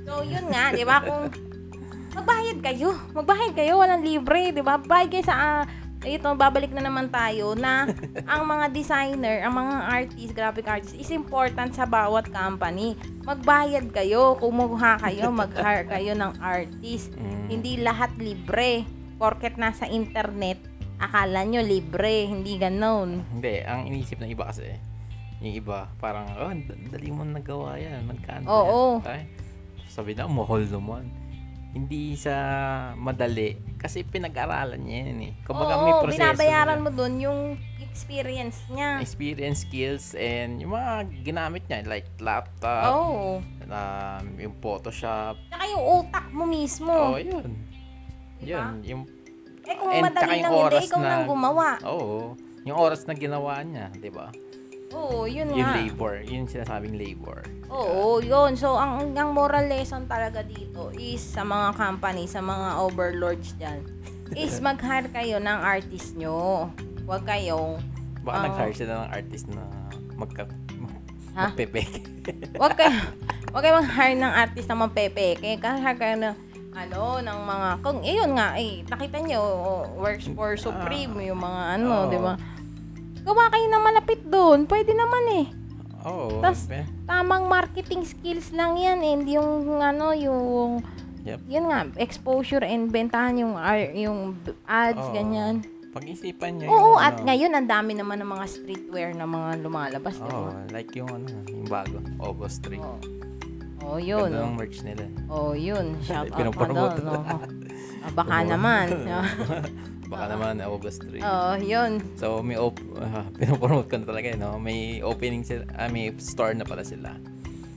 So, 0.03 0.11
yun 0.21 0.45
nga, 0.49 0.63
di 0.71 0.83
ba? 0.83 0.97
Kung 0.99 1.23
magbayad 2.19 2.57
kayo, 2.59 2.89
magbayad 3.13 3.53
kayo, 3.53 3.73
walang 3.77 4.03
libre, 4.03 4.51
di 4.51 4.59
ba? 4.59 4.75
Bayad 4.75 5.09
kayo 5.09 5.23
sa, 5.23 5.35
ah, 5.35 5.61
ito, 6.07 6.31
babalik 6.31 6.71
na 6.71 6.87
naman 6.87 7.11
tayo 7.11 7.59
na 7.59 7.83
ang 8.31 8.47
mga 8.47 8.71
designer, 8.71 9.43
ang 9.43 9.59
mga 9.59 9.75
artist, 9.83 10.31
graphic 10.31 10.67
artist, 10.67 10.95
is 10.95 11.11
important 11.11 11.75
sa 11.75 11.83
bawat 11.83 12.31
company. 12.31 12.95
Magbayad 13.27 13.91
kayo, 13.91 14.39
kumuha 14.39 14.95
kayo, 15.03 15.27
mag-hire 15.43 15.83
kayo 15.91 16.15
ng 16.15 16.39
artist. 16.39 17.11
Mm. 17.19 17.45
Hindi 17.51 17.71
lahat 17.83 18.15
libre. 18.15 18.87
Porket 19.19 19.59
nasa 19.59 19.83
internet, 19.91 20.63
akala 20.95 21.43
nyo 21.43 21.59
libre, 21.59 22.31
hindi 22.31 22.55
ganon. 22.55 23.19
Hindi, 23.35 23.59
ang 23.67 23.83
inisip 23.83 24.23
ng 24.23 24.31
iba 24.31 24.47
kasi, 24.47 24.71
yung 25.43 25.59
iba, 25.59 25.91
parang, 25.99 26.23
oh, 26.39 26.55
dali 26.87 27.11
mo 27.11 27.27
nagawa 27.27 27.75
yan, 27.75 28.07
magkano 28.07 28.47
Oo. 28.47 29.03
yan? 29.03 29.11
Ay, 29.11 29.21
sabi 29.91 30.15
na, 30.15 30.23
mahal 30.31 30.63
naman. 30.63 31.11
Hindi 31.69 32.17
sa 32.17 32.33
madali, 32.97 33.77
kasi 33.77 34.01
pinag-aralan 34.01 34.81
niya 34.81 34.99
yan 35.05 35.19
eh. 35.21 35.33
Kumbaga 35.45 35.85
may 35.85 35.93
Oo, 35.93 36.01
proseso. 36.01 36.17
binabayaran 36.17 36.81
mo 36.81 36.89
dun 36.89 37.21
yung, 37.21 37.39
experience 37.79 38.63
niya. 38.69 39.01
experience, 39.01 39.65
skills, 39.65 40.13
and 40.13 40.61
yung 40.61 40.71
mga 40.71 40.93
ginamit 41.21 41.65
niya, 41.67 41.85
like 41.85 42.09
laptop, 42.17 42.89
Oo. 42.89 43.41
um, 43.65 44.25
yung 44.37 44.55
Photoshop. 44.57 45.35
Tsaka 45.49 45.65
yung 45.67 45.83
utak 45.99 46.25
mo 46.31 46.43
mismo. 46.45 46.89
Oh, 46.89 47.17
yun. 47.17 47.53
Diba? 48.39 48.71
Yun, 48.71 48.73
yung, 48.87 49.01
eh 49.61 49.75
kung 49.75 49.91
and 49.91 50.05
madali 50.05 50.39
lang 50.39 50.49
hindi, 50.49 50.77
ikaw 50.85 51.01
na- 51.01 51.09
nang 51.11 51.25
gumawa. 51.27 51.67
oo, 51.83 52.33
yung 52.63 52.77
oras 52.77 53.03
na 53.03 53.13
ginawa 53.13 53.61
niya, 53.61 53.91
di 53.91 54.09
ba? 54.09 54.31
Oo, 54.89 55.29
yun 55.29 55.53
Yung 55.53 55.69
nga. 55.69 55.77
labor, 55.77 56.13
yun 56.25 56.45
yung 56.45 56.51
sinasabing 56.51 56.97
labor. 56.97 57.45
Oo, 57.69 58.17
yun. 58.19 58.57
So, 58.57 58.73
ang, 58.73 59.13
ang 59.13 59.29
moral 59.37 59.69
lesson 59.69 60.09
talaga 60.09 60.41
dito 60.41 60.89
is 60.97 61.21
sa 61.21 61.45
mga 61.45 61.77
company, 61.77 62.25
sa 62.25 62.41
mga 62.41 62.81
overlords 62.81 63.53
dyan, 63.61 63.85
is 64.33 64.57
mag-hire 64.65 65.09
kayo 65.13 65.37
ng 65.37 65.59
artist 65.61 66.17
nyo. 66.17 66.69
Huwag 67.05 67.25
kayong, 67.25 67.77
Baka 68.19 68.35
Oo. 68.35 68.45
nag-hire 68.49 68.75
sila 68.75 68.91
ng 68.99 69.09
artist 69.13 69.45
na 69.47 69.63
magka, 70.17 70.43
Ha? 71.37 71.53
magpepeke. 71.53 72.01
huwag 72.57 72.73
kayo, 72.73 72.97
huwag 73.53 73.61
kayo 73.61 73.75
mag-hire 73.77 74.17
ng 74.17 74.33
artist 74.33 74.67
na 74.67 74.75
mapepeke. 74.75 75.51
Kaya 75.61 75.93
kayo 75.93 76.15
ng, 76.17 76.35
ano, 76.73 77.01
ng 77.21 77.39
mga, 77.45 77.67
kung, 77.85 78.01
eh, 78.01 78.17
yun 78.17 78.33
nga, 78.33 78.57
eh, 78.57 78.81
nakita 78.89 79.21
nyo, 79.21 79.37
oh, 79.39 79.83
works 80.01 80.25
for 80.33 80.57
Supreme, 80.57 81.13
yung 81.21 81.37
mga 81.37 81.61
ano, 81.77 81.89
Oo. 81.93 82.09
di 82.09 82.17
ba? 82.17 82.33
Gawa 83.21 83.49
kayo 83.49 83.65
ng 83.67 83.83
malapit 83.83 84.21
doon. 84.23 84.65
Pwede 84.65 84.91
naman 84.91 85.23
eh. 85.35 85.45
Oo. 86.01 86.39
Tas- 86.39 86.65
be- 86.65 86.87
Tamang 87.03 87.45
marketing 87.45 88.03
skills 88.03 88.51
lang 88.51 88.75
yan. 88.75 88.99
eh. 88.99 89.11
Hindi 89.13 89.31
yung, 89.35 89.51
ano, 89.75 90.11
yung, 90.11 90.79
Yep. 91.21 91.39
yun 91.47 91.65
nga, 91.67 91.79
exposure 91.97 92.63
and 92.63 92.87
bentahan 92.89 93.35
yung, 93.35 93.53
yung 93.93 94.19
ads, 94.63 95.01
Oo. 95.01 95.11
ganyan. 95.11 95.59
Pag-isipan 95.89 96.55
niyo 96.55 96.69
Oo, 96.69 96.77
yung 96.93 97.01
at 97.01 97.17
ano, 97.17 97.25
ngayon, 97.27 97.51
ang 97.51 97.67
dami 97.67 97.91
naman 97.93 98.21
ng 98.21 98.29
mga 98.29 98.45
streetwear 98.47 99.09
na 99.11 99.25
mga 99.25 99.59
lumalabas, 99.59 100.21
Oo, 100.21 100.47
ba? 100.47 100.69
like 100.69 100.93
yung 100.93 101.09
ano, 101.09 101.27
yung 101.45 101.65
bago, 101.65 101.97
August 102.19 102.61
3. 102.63 102.77
Oo. 102.77 102.97
Oh, 103.81 103.97
yun. 103.97 104.29
Ganda 104.29 104.45
ng 104.45 104.55
merch 104.55 104.85
nila. 104.85 105.03
Oh, 105.27 105.51
yun. 105.51 105.97
Shout 106.03 106.29
out 106.35 106.53
ka 106.53 106.67
doon. 106.67 106.93
Oh. 107.09 107.25
Ah, 107.99 108.11
baka 108.13 108.35
Oo. 108.37 108.47
naman. 108.47 108.85
Baka 110.09 110.25
naman 110.27 110.57
August 110.59 111.05
3. 111.05 111.21
oh, 111.21 111.53
yun. 111.55 112.01
So 112.17 112.41
may 112.41 112.57
op 112.57 112.75
uh, 112.97 113.29
pinopromote 113.37 113.87
ko 113.87 113.95
na 113.95 114.05
talaga, 114.07 114.27
eh, 114.27 114.37
no? 114.37 114.57
May 114.57 114.99
opening 114.99 115.45
sila, 115.45 115.69
ah, 115.71 115.85
may 115.85 116.09
store 116.17 116.53
na 116.53 116.65
pala 116.65 116.81
sila. 116.81 117.13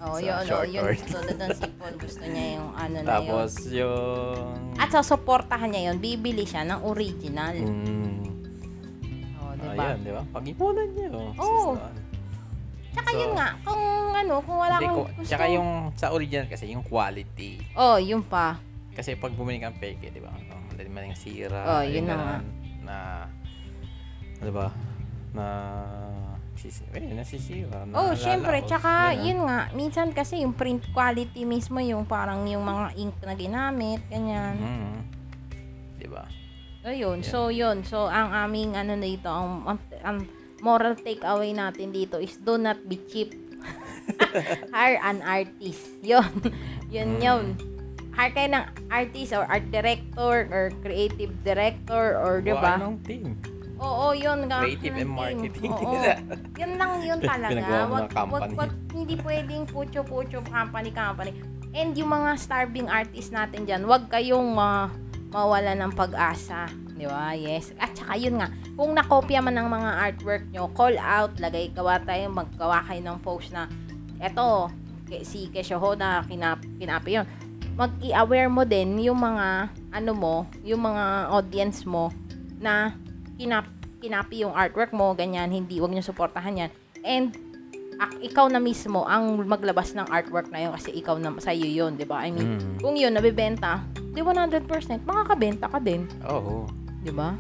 Oh, 0.01 0.17
Sa 0.17 0.25
yun. 0.25 0.35
Oh, 0.35 0.43
short 0.43 0.67
yun. 0.67 0.83
short. 0.83 0.99
Tulad 1.07 1.37
ng 1.39 1.51
sipon. 1.55 1.93
Gusto 1.95 2.25
niya 2.25 2.47
yung 2.57 2.71
ano 2.75 2.97
na 2.97 2.99
yun. 2.99 3.07
Tapos 3.07 3.51
yung 3.69 4.49
At 4.75 4.89
sa 4.91 5.05
suportahan 5.05 5.69
niya 5.69 5.93
yun, 5.93 6.01
bibili 6.01 6.43
siya 6.43 6.65
ng 6.65 6.81
original. 6.83 7.55
mm, 7.55 8.19
Oh, 9.39 9.53
di 9.55 9.63
ah, 9.63 9.75
ba? 9.77 9.83
yan, 9.87 9.99
di 10.01 10.11
ba? 10.11 10.23
Pag-ipunan 10.33 10.89
niyo. 10.91 11.11
Oo. 11.39 11.77
Sus, 11.77 11.79
Tsaka 12.93 13.09
So, 13.09 13.17
yun 13.17 13.33
nga, 13.33 13.49
kung 13.63 13.83
ano, 14.13 14.35
kung 14.43 14.59
wala 14.59 14.75
Hindi 14.75 14.85
kang 14.85 14.97
ko, 14.97 15.03
gusto. 15.07 15.25
tsaka 15.25 15.45
yung 15.49 15.69
sa 15.95 16.07
original 16.11 16.45
kasi 16.45 16.65
yung 16.69 16.85
quality. 16.85 17.53
Oh, 17.73 17.97
yun 17.97 18.21
pa. 18.21 18.61
Kasi 18.93 19.17
pag 19.17 19.33
bumili 19.33 19.57
kang 19.59 19.77
peke, 19.77 20.09
di 20.09 20.21
ba? 20.21 20.29
Ang 20.29 20.62
madali 20.73 20.89
man 20.89 21.13
yung 21.13 21.21
sira. 21.21 21.61
Oh, 21.69 21.83
yun 21.85 22.09
na 22.09 22.17
ganun, 22.17 22.45
Na, 22.83 22.97
ano 24.41 24.51
ba? 24.51 24.67
Na, 25.33 25.45
sisi, 26.53 26.83
eh, 26.93 27.13
nasisira. 27.13 27.85
Oh, 27.93 28.13
naalala 28.13 28.17
syempre. 28.17 28.57
Tsaka, 28.65 29.13
yun 29.15 29.45
nga, 29.45 29.69
minsan 29.73 30.11
kasi 30.11 30.41
yung 30.41 30.53
print 30.53 30.85
quality 30.91 31.45
mismo, 31.45 31.79
yung 31.79 32.05
parang 32.05 32.45
yung 32.45 32.65
mga 32.65 32.97
ink 32.97 33.17
na 33.23 33.35
ginamit, 33.35 34.01
ganyan. 34.09 34.57
Mm. 34.57 34.99
Di 35.97 36.09
ba? 36.09 36.25
Ayun, 36.83 37.23
Yeah. 37.23 37.31
so 37.31 37.39
yun. 37.49 37.87
So, 37.87 38.11
ang 38.11 38.35
aming 38.35 38.75
ano 38.75 38.99
dito, 38.99 39.31
ang, 39.31 39.63
ang, 39.65 39.79
ang 40.03 40.19
moral 40.59 40.99
takeaway 40.99 41.55
natin 41.55 41.95
dito 41.95 42.19
is 42.19 42.35
do 42.37 42.59
not 42.59 42.79
be 42.85 42.99
cheap. 43.07 43.31
Hire 44.75 44.99
an 44.99 45.23
artist. 45.23 46.03
Yun. 46.03 46.27
yun 46.91 47.09
Mm. 47.17 47.23
yun. 47.23 47.45
Hire 48.13 48.33
kayo 48.37 48.49
ng 48.53 48.65
artist 48.93 49.33
or 49.33 49.45
art 49.49 49.67
director 49.73 50.45
or 50.53 50.69
creative 50.85 51.33
director 51.41 52.21
or 52.21 52.45
di 52.45 52.53
ba? 52.53 52.77
Gawa 52.77 52.85
ng 52.93 52.97
team. 53.09 53.37
Oo, 53.83 54.15
yun. 54.15 54.47
Creative 54.47 54.95
and 54.95 55.11
marketing. 55.11 55.73
Oo. 55.75 55.97
yun 56.61 56.73
lang 56.79 56.93
yun 57.03 57.19
talaga. 57.19 57.75
Wag, 57.95 58.07
wag, 58.31 58.45
wag, 58.55 58.73
hindi 58.95 59.19
pwedeng 59.27 59.67
pucho-pucho 59.67 60.45
company, 60.47 60.95
company. 60.95 61.33
And 61.73 61.97
yung 61.97 62.13
mga 62.13 62.37
starving 62.37 62.87
artist 62.87 63.33
natin 63.33 63.65
dyan, 63.65 63.89
wag 63.89 64.07
kayong 64.13 64.55
ma 64.55 64.93
mawala 65.33 65.73
ng 65.73 65.97
pag-asa. 65.97 66.69
Di 66.93 67.09
ba? 67.09 67.33
Yes. 67.33 67.73
At 67.81 67.97
saka 67.97 68.21
yun 68.21 68.37
nga, 68.37 68.53
kung 68.77 68.93
nakopya 68.93 69.41
man 69.41 69.57
ng 69.57 69.69
mga 69.73 69.91
artwork 69.97 70.45
nyo, 70.53 70.69
call 70.77 71.01
out, 71.01 71.33
lagay, 71.41 71.73
gawa 71.73 71.97
tayo, 72.05 72.29
maggawa 72.29 72.85
kayo 72.85 73.01
ng 73.01 73.19
post 73.25 73.49
na, 73.57 73.65
eto, 74.21 74.69
si 75.25 75.49
Keshoho 75.49 75.97
na 75.97 76.21
kinap, 76.29 76.61
kinapi 76.77 77.21
yun. 77.21 77.27
Mag-i-aware 77.73 78.49
mo 78.49 78.63
din 78.63 79.01
yung 79.01 79.17
mga, 79.17 79.69
ano 79.91 80.13
mo, 80.13 80.35
yung 80.61 80.85
mga 80.85 81.05
audience 81.31 81.85
mo, 81.85 82.13
na 82.61 82.95
kinap, 83.37 83.67
kinapi 83.99 84.45
yung 84.45 84.53
artwork 84.53 84.93
mo, 84.93 85.13
ganyan, 85.13 85.49
hindi, 85.49 85.81
wag 85.81 85.91
nyo 85.91 86.01
suportahan 86.01 86.59
yan. 86.59 86.71
And, 87.03 87.33
ak- 87.99 88.21
ikaw 88.21 88.47
na 88.47 88.59
mismo 88.59 89.05
ang 89.05 89.41
maglabas 89.43 89.95
ng 89.95 90.07
artwork 90.07 90.51
na 90.51 90.59
yun 90.61 90.73
kasi 90.73 90.91
ikaw 90.93 91.17
na 91.17 91.33
sa 91.39 91.51
iyo 91.51 91.87
yun, 91.87 91.95
'di 91.95 92.03
ba? 92.03 92.23
I 92.23 92.31
mean, 92.31 92.59
Mm. 92.59 92.77
kung 92.81 92.97
yun 92.97 93.13
nabebenta, 93.13 93.85
di 93.95 94.19
100% 94.19 95.05
makakabenta 95.05 95.67
ka 95.67 95.79
din, 95.79 96.09
Oo. 96.25 96.67
'di 96.99 97.13
ba? 97.13 97.37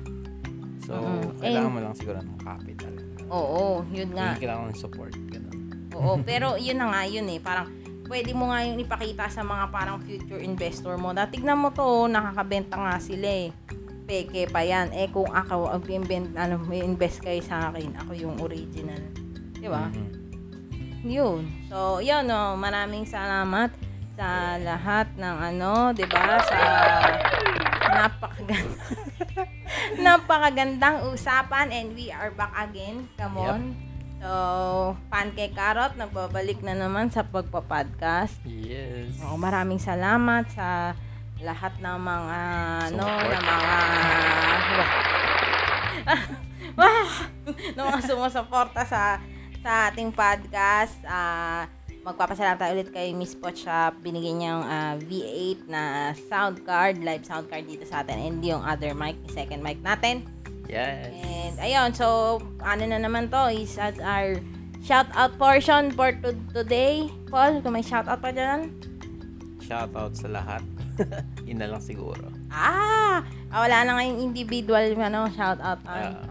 So, 0.82 0.94
Mm. 0.94 1.40
kailangan 1.40 1.66
And- 1.66 1.74
mo 1.74 1.80
lang 1.80 1.94
siguro 1.94 2.18
ng 2.20 2.38
capital. 2.38 2.94
Oo, 3.32 3.82
yun 3.90 4.10
nga. 4.12 4.34
Hindi 4.34 4.42
kailangan 4.44 4.66
ng 4.70 4.78
support. 4.78 5.12
Ganun. 5.30 5.56
Oo, 5.94 6.12
pero 6.28 6.54
yun 6.56 6.78
na 6.78 6.86
nga 6.90 7.02
yun 7.06 7.26
eh, 7.26 7.38
parang 7.38 7.66
pwede 8.06 8.30
mo 8.34 8.50
nga 8.50 8.64
yung 8.66 8.78
ipakita 8.82 9.30
sa 9.30 9.42
mga 9.42 9.70
parang 9.70 9.98
future 10.02 10.42
investor 10.42 10.98
mo. 10.98 11.14
Na 11.14 11.28
tignan 11.28 11.58
mo 11.58 11.70
to, 11.70 12.06
nakakabenta 12.10 12.78
nga 12.78 12.96
sila 12.98 13.28
eh. 13.28 13.48
Peke 14.02 14.50
pa 14.50 14.66
yan. 14.66 14.90
Eh 14.90 15.08
kung 15.08 15.30
ako 15.30 15.70
ang 15.70 15.82
invent, 15.86 16.34
ano, 16.34 16.58
invest 16.74 17.22
kayo 17.22 17.38
sa 17.42 17.70
akin, 17.70 17.94
ako 18.02 18.12
yung 18.18 18.36
original. 18.42 18.98
'Di 19.62 19.68
ba? 19.70 19.86
Mhm. 19.86 20.08
Yun. 21.06 21.42
So, 21.66 21.98
yun, 21.98 22.30
no, 22.30 22.54
maraming 22.54 23.06
salamat 23.06 23.74
sa 24.18 24.58
lahat 24.58 25.10
ng 25.18 25.36
ano, 25.54 25.94
'di 25.94 26.06
ba? 26.10 26.38
Sa 26.42 26.60
napakaganda. 27.94 28.82
napakagandang 30.06 31.06
usapan 31.10 31.70
and 31.70 31.94
we 31.94 32.10
are 32.10 32.30
back 32.34 32.52
again. 32.58 33.06
Come 33.16 33.38
Yep. 33.38 33.91
So, 34.22 34.94
Pancake 35.10 35.50
Carrot, 35.50 35.98
nagbabalik 35.98 36.62
na 36.62 36.78
naman 36.78 37.10
sa 37.10 37.26
pagpa-podcast. 37.26 38.38
Yes. 38.46 39.18
Oh, 39.26 39.34
maraming 39.34 39.82
salamat 39.82 40.46
sa 40.54 40.94
lahat 41.42 41.74
ng 41.82 41.98
mga 41.98 42.38
ano, 42.86 43.02
ng 43.02 43.42
mga 43.42 43.76
Wah! 46.78 47.10
ng 47.74 47.82
mga 47.82 48.00
sumusuporta 48.06 48.86
sa 48.86 49.18
sa 49.58 49.90
ating 49.90 50.14
podcast. 50.14 51.02
Ah, 51.02 51.66
magpapasalamat 52.06 52.62
tayo 52.62 52.78
ulit 52.78 52.94
kay 52.94 53.10
Miss 53.18 53.34
Potshop. 53.34 54.06
Binigyan 54.06 54.38
niyang 54.38 54.62
ah, 54.62 54.94
V8 55.02 55.66
na 55.66 56.14
sound 56.30 56.62
card, 56.62 57.02
live 57.02 57.26
sound 57.26 57.50
card 57.50 57.66
dito 57.66 57.82
sa 57.90 58.06
atin. 58.06 58.22
And 58.22 58.38
yung 58.38 58.62
other 58.62 58.94
mic, 58.94 59.18
yung 59.26 59.34
second 59.34 59.66
mic 59.66 59.82
natin. 59.82 60.41
Yes. 60.72 61.12
And 61.20 61.54
ayun, 61.60 61.92
so 61.92 62.40
ano 62.64 62.82
na 62.88 62.96
naman 62.96 63.28
to 63.28 63.52
is 63.52 63.76
at 63.76 64.00
our 64.00 64.40
shout 64.80 65.12
out 65.12 65.36
portion 65.36 65.92
for 65.92 66.16
to- 66.24 66.40
today. 66.56 67.12
Paul, 67.28 67.60
kung 67.60 67.76
may 67.76 67.84
shout 67.84 68.08
out 68.08 68.24
pa 68.24 68.32
dyan. 68.32 68.72
Shout 69.60 69.92
out 69.92 70.16
sa 70.16 70.32
lahat. 70.32 70.64
Yun 71.48 71.60
na 71.60 71.68
lang 71.76 71.82
siguro. 71.84 72.24
Ah, 72.48 73.20
ah, 73.52 73.60
wala 73.68 73.84
na 73.84 74.00
ngayong 74.00 74.32
individual 74.32 74.96
ano, 74.96 75.28
shout 75.36 75.60
out. 75.60 75.80
Ah, 75.84 76.24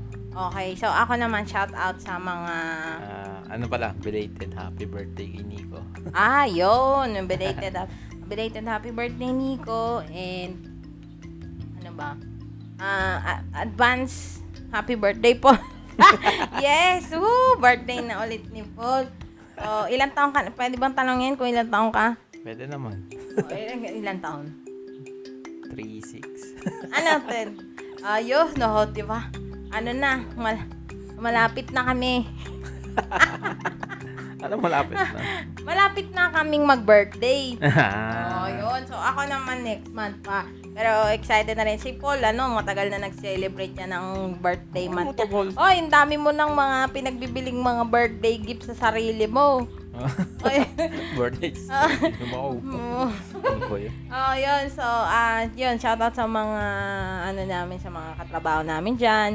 okay, 0.50 0.74
so 0.74 0.90
ako 0.90 1.22
naman 1.22 1.46
shout 1.46 1.70
out 1.78 2.02
sa 2.02 2.18
mga 2.18 2.56
ah, 2.98 3.38
ano 3.46 3.70
pala, 3.70 3.94
belated 4.02 4.54
happy 4.58 4.90
birthday 4.90 5.30
kay 5.30 5.46
Nico. 5.46 5.82
ah, 6.18 6.50
yun, 6.50 7.14
belated 7.30 7.78
hap- 7.78 7.94
belated 8.26 8.66
happy 8.66 8.90
birthday 8.90 9.30
Nico 9.30 10.02
and 10.10 10.58
ano 11.78 11.92
ba? 11.94 12.18
A- 12.82 13.46
advance 13.62 14.42
happy 14.74 14.98
birthday 14.98 15.38
po. 15.38 15.54
yes, 16.66 17.14
woo, 17.14 17.60
birthday 17.62 18.02
na 18.02 18.26
ulit 18.26 18.48
ni 18.50 18.66
Paul. 18.74 19.06
So, 19.62 19.86
ilang 19.94 20.16
taong 20.18 20.34
ka? 20.34 20.50
Pwede 20.58 20.80
bang 20.82 20.98
tanongin 20.98 21.38
kung 21.38 21.46
ilang 21.46 21.70
taong 21.70 21.94
ka? 21.94 22.18
Pwede 22.42 22.66
naman. 22.66 23.06
O, 23.38 23.46
ilang, 23.54 23.82
ilang 23.86 24.20
taon? 24.24 24.46
3-6. 25.70 26.26
Ano, 26.98 27.22
ten? 27.30 27.48
Ayos, 28.02 28.58
no, 28.58 28.90
di 28.90 29.06
ba? 29.06 29.30
Ano 29.72 29.94
na, 29.94 30.26
mal- 30.34 30.68
malapit 31.22 31.70
na 31.70 31.86
kami. 31.86 32.26
ano 34.44 34.58
malapit 34.58 34.98
na? 34.98 35.10
Malapit 35.62 36.08
na 36.12 36.34
kaming 36.34 36.66
mag-birthday. 36.66 37.56
Ah. 37.62 38.42
Oh, 38.42 38.50
yun. 38.50 38.82
So, 38.90 38.98
ako 38.98 39.30
naman 39.30 39.62
next 39.62 39.94
month 39.94 40.18
pa. 40.26 40.50
Pero 40.72 41.12
excited 41.12 41.56
na 41.60 41.68
rin 41.68 41.80
si 41.80 41.92
Paul, 41.92 42.24
ano, 42.24 42.56
matagal 42.56 42.88
na 42.88 43.04
nag-celebrate 43.04 43.76
niya 43.76 43.92
ng 43.92 44.40
birthday 44.40 44.88
month. 44.88 45.20
niya. 45.20 45.28
Matagal. 45.28 45.48
Oy, 45.60 45.76
ang 45.84 45.92
dami 45.92 46.16
mo 46.16 46.32
ng 46.32 46.52
mga 46.56 46.78
pinagbibiling 46.96 47.60
mga 47.60 47.84
birthday 47.92 48.36
gifts 48.40 48.72
sa 48.72 48.90
sarili 48.90 49.28
mo. 49.28 49.68
Oy. 50.48 50.58
Birthday. 51.20 51.52
Ah. 51.68 51.92
Wow. 52.32 52.58
Mm. 52.64 53.08
Ano? 53.44 53.66
Oh, 54.10 54.34
yun. 54.40 54.64
So, 54.72 54.86
ah, 54.86 55.44
yun, 55.52 55.76
shoutout 55.76 56.16
sa 56.16 56.26
mga, 56.26 56.64
ano 57.28 57.42
namin, 57.44 57.78
sa 57.78 57.92
mga 57.92 58.10
katrabaho 58.24 58.62
namin 58.64 58.96
dyan. 58.96 59.32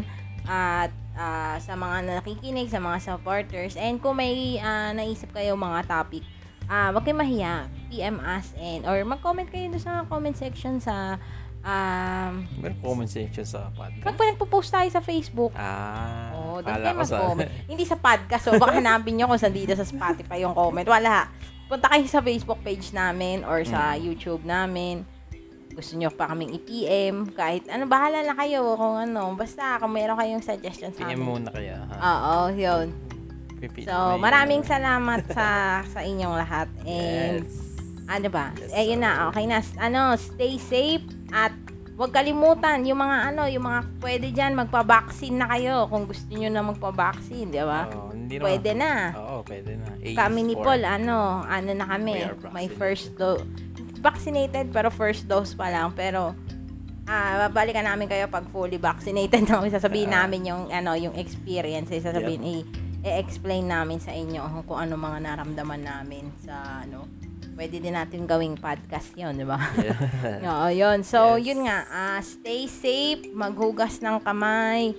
At 0.49 0.91
ah, 1.19 1.61
sa 1.61 1.77
mga 1.77 2.21
nakikinig, 2.21 2.73
sa 2.73 2.81
mga 2.81 2.99
supporters. 3.05 3.77
And 3.77 4.01
kung 4.01 4.17
may 4.17 4.57
ah, 4.59 4.97
naisip 4.97 5.31
kayo 5.37 5.55
mga 5.55 5.85
topic, 5.85 6.25
ah, 6.67 6.91
wag 6.91 7.03
kayong 7.03 7.19
mahiya. 7.19 7.55
PM 7.87 8.19
us 8.19 8.51
and, 8.57 8.83
or 8.83 8.99
mag-comment 9.03 9.47
kayo 9.47 9.67
doon 9.67 9.79
sa 9.79 10.03
comment 10.05 10.35
section 10.35 10.77
sa, 10.77 11.17
um, 11.61 12.43
Meron 12.57 12.79
comment 12.81 13.07
section 13.07 13.43
sa 13.43 13.71
podcast. 13.71 14.03
pag 14.05 14.29
nagpo-post 14.29 14.71
tayo 14.71 14.89
sa 14.89 15.01
Facebook, 15.01 15.51
Ah. 15.53 16.35
Oo, 16.35 16.59
doon 16.61 16.77
kayo 16.77 16.93
ko 16.93 17.03
sa... 17.03 17.17
mag-comment. 17.21 17.51
Hindi 17.65 17.85
sa 17.85 17.97
podcast. 17.97 18.43
So, 18.45 18.55
baka 18.55 18.77
hanapin 18.81 19.15
nyo 19.15 19.27
kung 19.27 19.37
saan 19.37 19.53
dito 19.53 19.73
sa 19.73 19.83
Spotify 19.83 20.41
yung 20.41 20.53
comment. 20.53 20.85
Wala. 20.85 21.31
Punta 21.67 21.87
kayo 21.89 22.07
sa 22.07 22.19
Facebook 22.21 22.59
page 22.61 22.91
namin 22.91 23.43
or 23.43 23.63
sa 23.63 23.95
Mm. 23.95 24.03
YouTube 24.05 24.43
namin. 24.43 25.03
Gusto 25.69 25.93
nyo 25.95 26.09
pa 26.09 26.27
kaming 26.27 26.57
i-PM. 26.57 27.29
Kahit 27.31 27.67
ano, 27.67 27.85
bahala 27.85 28.23
na 28.23 28.33
kayo 28.33 28.75
kung 28.75 28.97
ano. 28.97 29.35
Basta 29.35 29.77
kung 29.77 29.93
meron 29.93 30.15
kayong 30.15 30.41
suggestions 30.41 30.95
sa 30.95 31.05
PM 31.05 31.21
amin. 31.21 31.27
muna 31.45 31.51
kaya. 31.51 31.85
Ha? 31.85 31.97
Oo, 32.01 32.37
yun. 32.51 32.87
Pipili 33.57 33.85
So, 33.85 34.17
maraming 34.17 34.63
salamat 34.63 35.25
sa 35.29 35.47
sa 35.87 36.01
inyong 36.01 36.37
lahat. 36.37 36.69
And, 36.85 37.43
Yes. 37.43 37.57
ano 38.07 38.29
ba? 38.29 38.53
Yes, 38.55 38.71
eh, 38.71 38.85
yun 38.87 39.01
na. 39.01 39.29
Okay 39.29 39.45
na. 39.45 39.59
Ano, 39.79 40.15
stay 40.15 40.57
safe 40.57 41.03
at 41.31 41.53
Huwag 41.97 42.13
kalimutan, 42.13 42.85
yung 42.85 43.01
mga 43.01 43.33
ano, 43.33 43.49
yung 43.49 43.65
mga 43.65 43.81
pwede 44.05 44.29
dyan, 44.29 44.53
magpa-vaccine 44.53 45.33
na 45.33 45.49
kayo 45.49 45.89
kung 45.89 46.05
gusto 46.05 46.29
nyo 46.29 46.53
na 46.53 46.61
magpa-vaccine, 46.61 47.49
di 47.49 47.57
ba? 47.57 47.89
Oo, 47.89 48.13
hindi 48.13 48.37
naman. 48.37 48.45
Pwede 48.45 48.71
na. 48.77 48.93
Oo, 49.17 49.37
pwede 49.41 49.73
na. 49.81 49.89
Age 49.97 50.13
Kami 50.13 50.41
ni. 50.45 50.55
Paul, 50.61 50.85
ano, 50.85 51.41
ano 51.41 51.71
na 51.73 51.89
kami, 51.89 52.21
may 52.53 52.69
first 52.69 53.17
dose. 53.17 53.41
Vaccinated, 53.97 54.77
pero 54.77 54.93
first 54.93 55.25
dose 55.25 55.57
pa 55.57 55.73
lang. 55.73 55.97
Pero, 55.97 56.37
ah, 57.09 57.49
babalikan 57.49 57.89
namin 57.89 58.13
kayo 58.13 58.29
pag 58.29 58.45
fully 58.53 58.77
vaccinated 58.77 59.41
na 59.49 59.57
kami. 59.57 59.73
Sasabihin 59.73 60.13
Ah. 60.13 60.29
namin 60.29 60.53
yung, 60.53 60.69
ano, 60.69 61.01
yung 61.01 61.17
experience. 61.17 61.89
Eh, 61.89 62.05
sasabihin, 62.05 62.45
i- 62.45 62.67
i-explain 63.07 63.71
namin 63.71 64.03
sa 64.03 64.11
inyo 64.11 64.67
kung 64.67 64.83
ano 64.83 64.99
mga 64.99 65.23
naramdaman 65.23 65.81
namin 65.81 66.35
sa, 66.43 66.83
ano, 66.83 67.07
pwede 67.55 67.79
din 67.79 67.95
natin 67.95 68.27
gawing 68.27 68.59
podcast 68.59 69.15
yon 69.15 69.39
di 69.39 69.47
ba? 69.47 69.57
Yeah. 69.79 70.43
Oo, 70.51 70.67
yun. 70.69 71.07
So, 71.07 71.39
Yes. 71.39 71.47
yun 71.47 71.61
nga, 71.65 71.87
ah, 71.87 72.19
stay 72.19 72.67
safe, 72.67 73.31
maghugas 73.31 74.03
ng 74.03 74.19
kamay, 74.21 74.93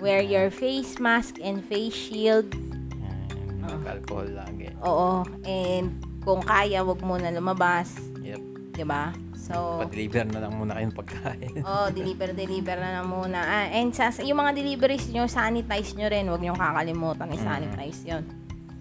wear 0.00 0.24
your 0.24 0.48
face 0.48 0.96
mask 0.96 1.36
and 1.38 1.60
face 1.62 1.94
shield. 1.94 2.48
Yan, 2.96 3.60
Mag-alcohol 3.60 4.32
lagi. 4.32 4.72
Oo, 4.80 5.22
and 5.44 5.92
kung 6.24 6.40
kaya, 6.40 6.80
wag 6.80 6.98
muna 7.00 7.28
lumabas, 7.28 7.92
Yep. 8.20 8.40
'di 8.72 8.84
ba? 8.84 9.12
So, 9.38 9.86
Pa-deliver 9.86 10.26
na 10.26 10.42
lang 10.42 10.58
muna 10.58 10.74
kayong 10.74 10.96
pagkain. 10.98 11.62
oh, 11.70 11.88
deliver 11.94 12.34
deliver 12.34 12.74
na 12.74 12.98
lang 12.98 13.06
muna. 13.06 13.38
Ah, 13.38 13.70
and 13.70 13.94
sa 13.94 14.10
yung 14.18 14.42
mga 14.42 14.58
deliveries 14.58 15.06
nyo, 15.14 15.30
sanitize 15.30 15.94
nyo 15.94 16.10
rin, 16.10 16.26
wag 16.26 16.42
nyo 16.42 16.58
kakalimutan 16.58 17.30
i-sanitize 17.30 18.02
'yon. 18.02 18.26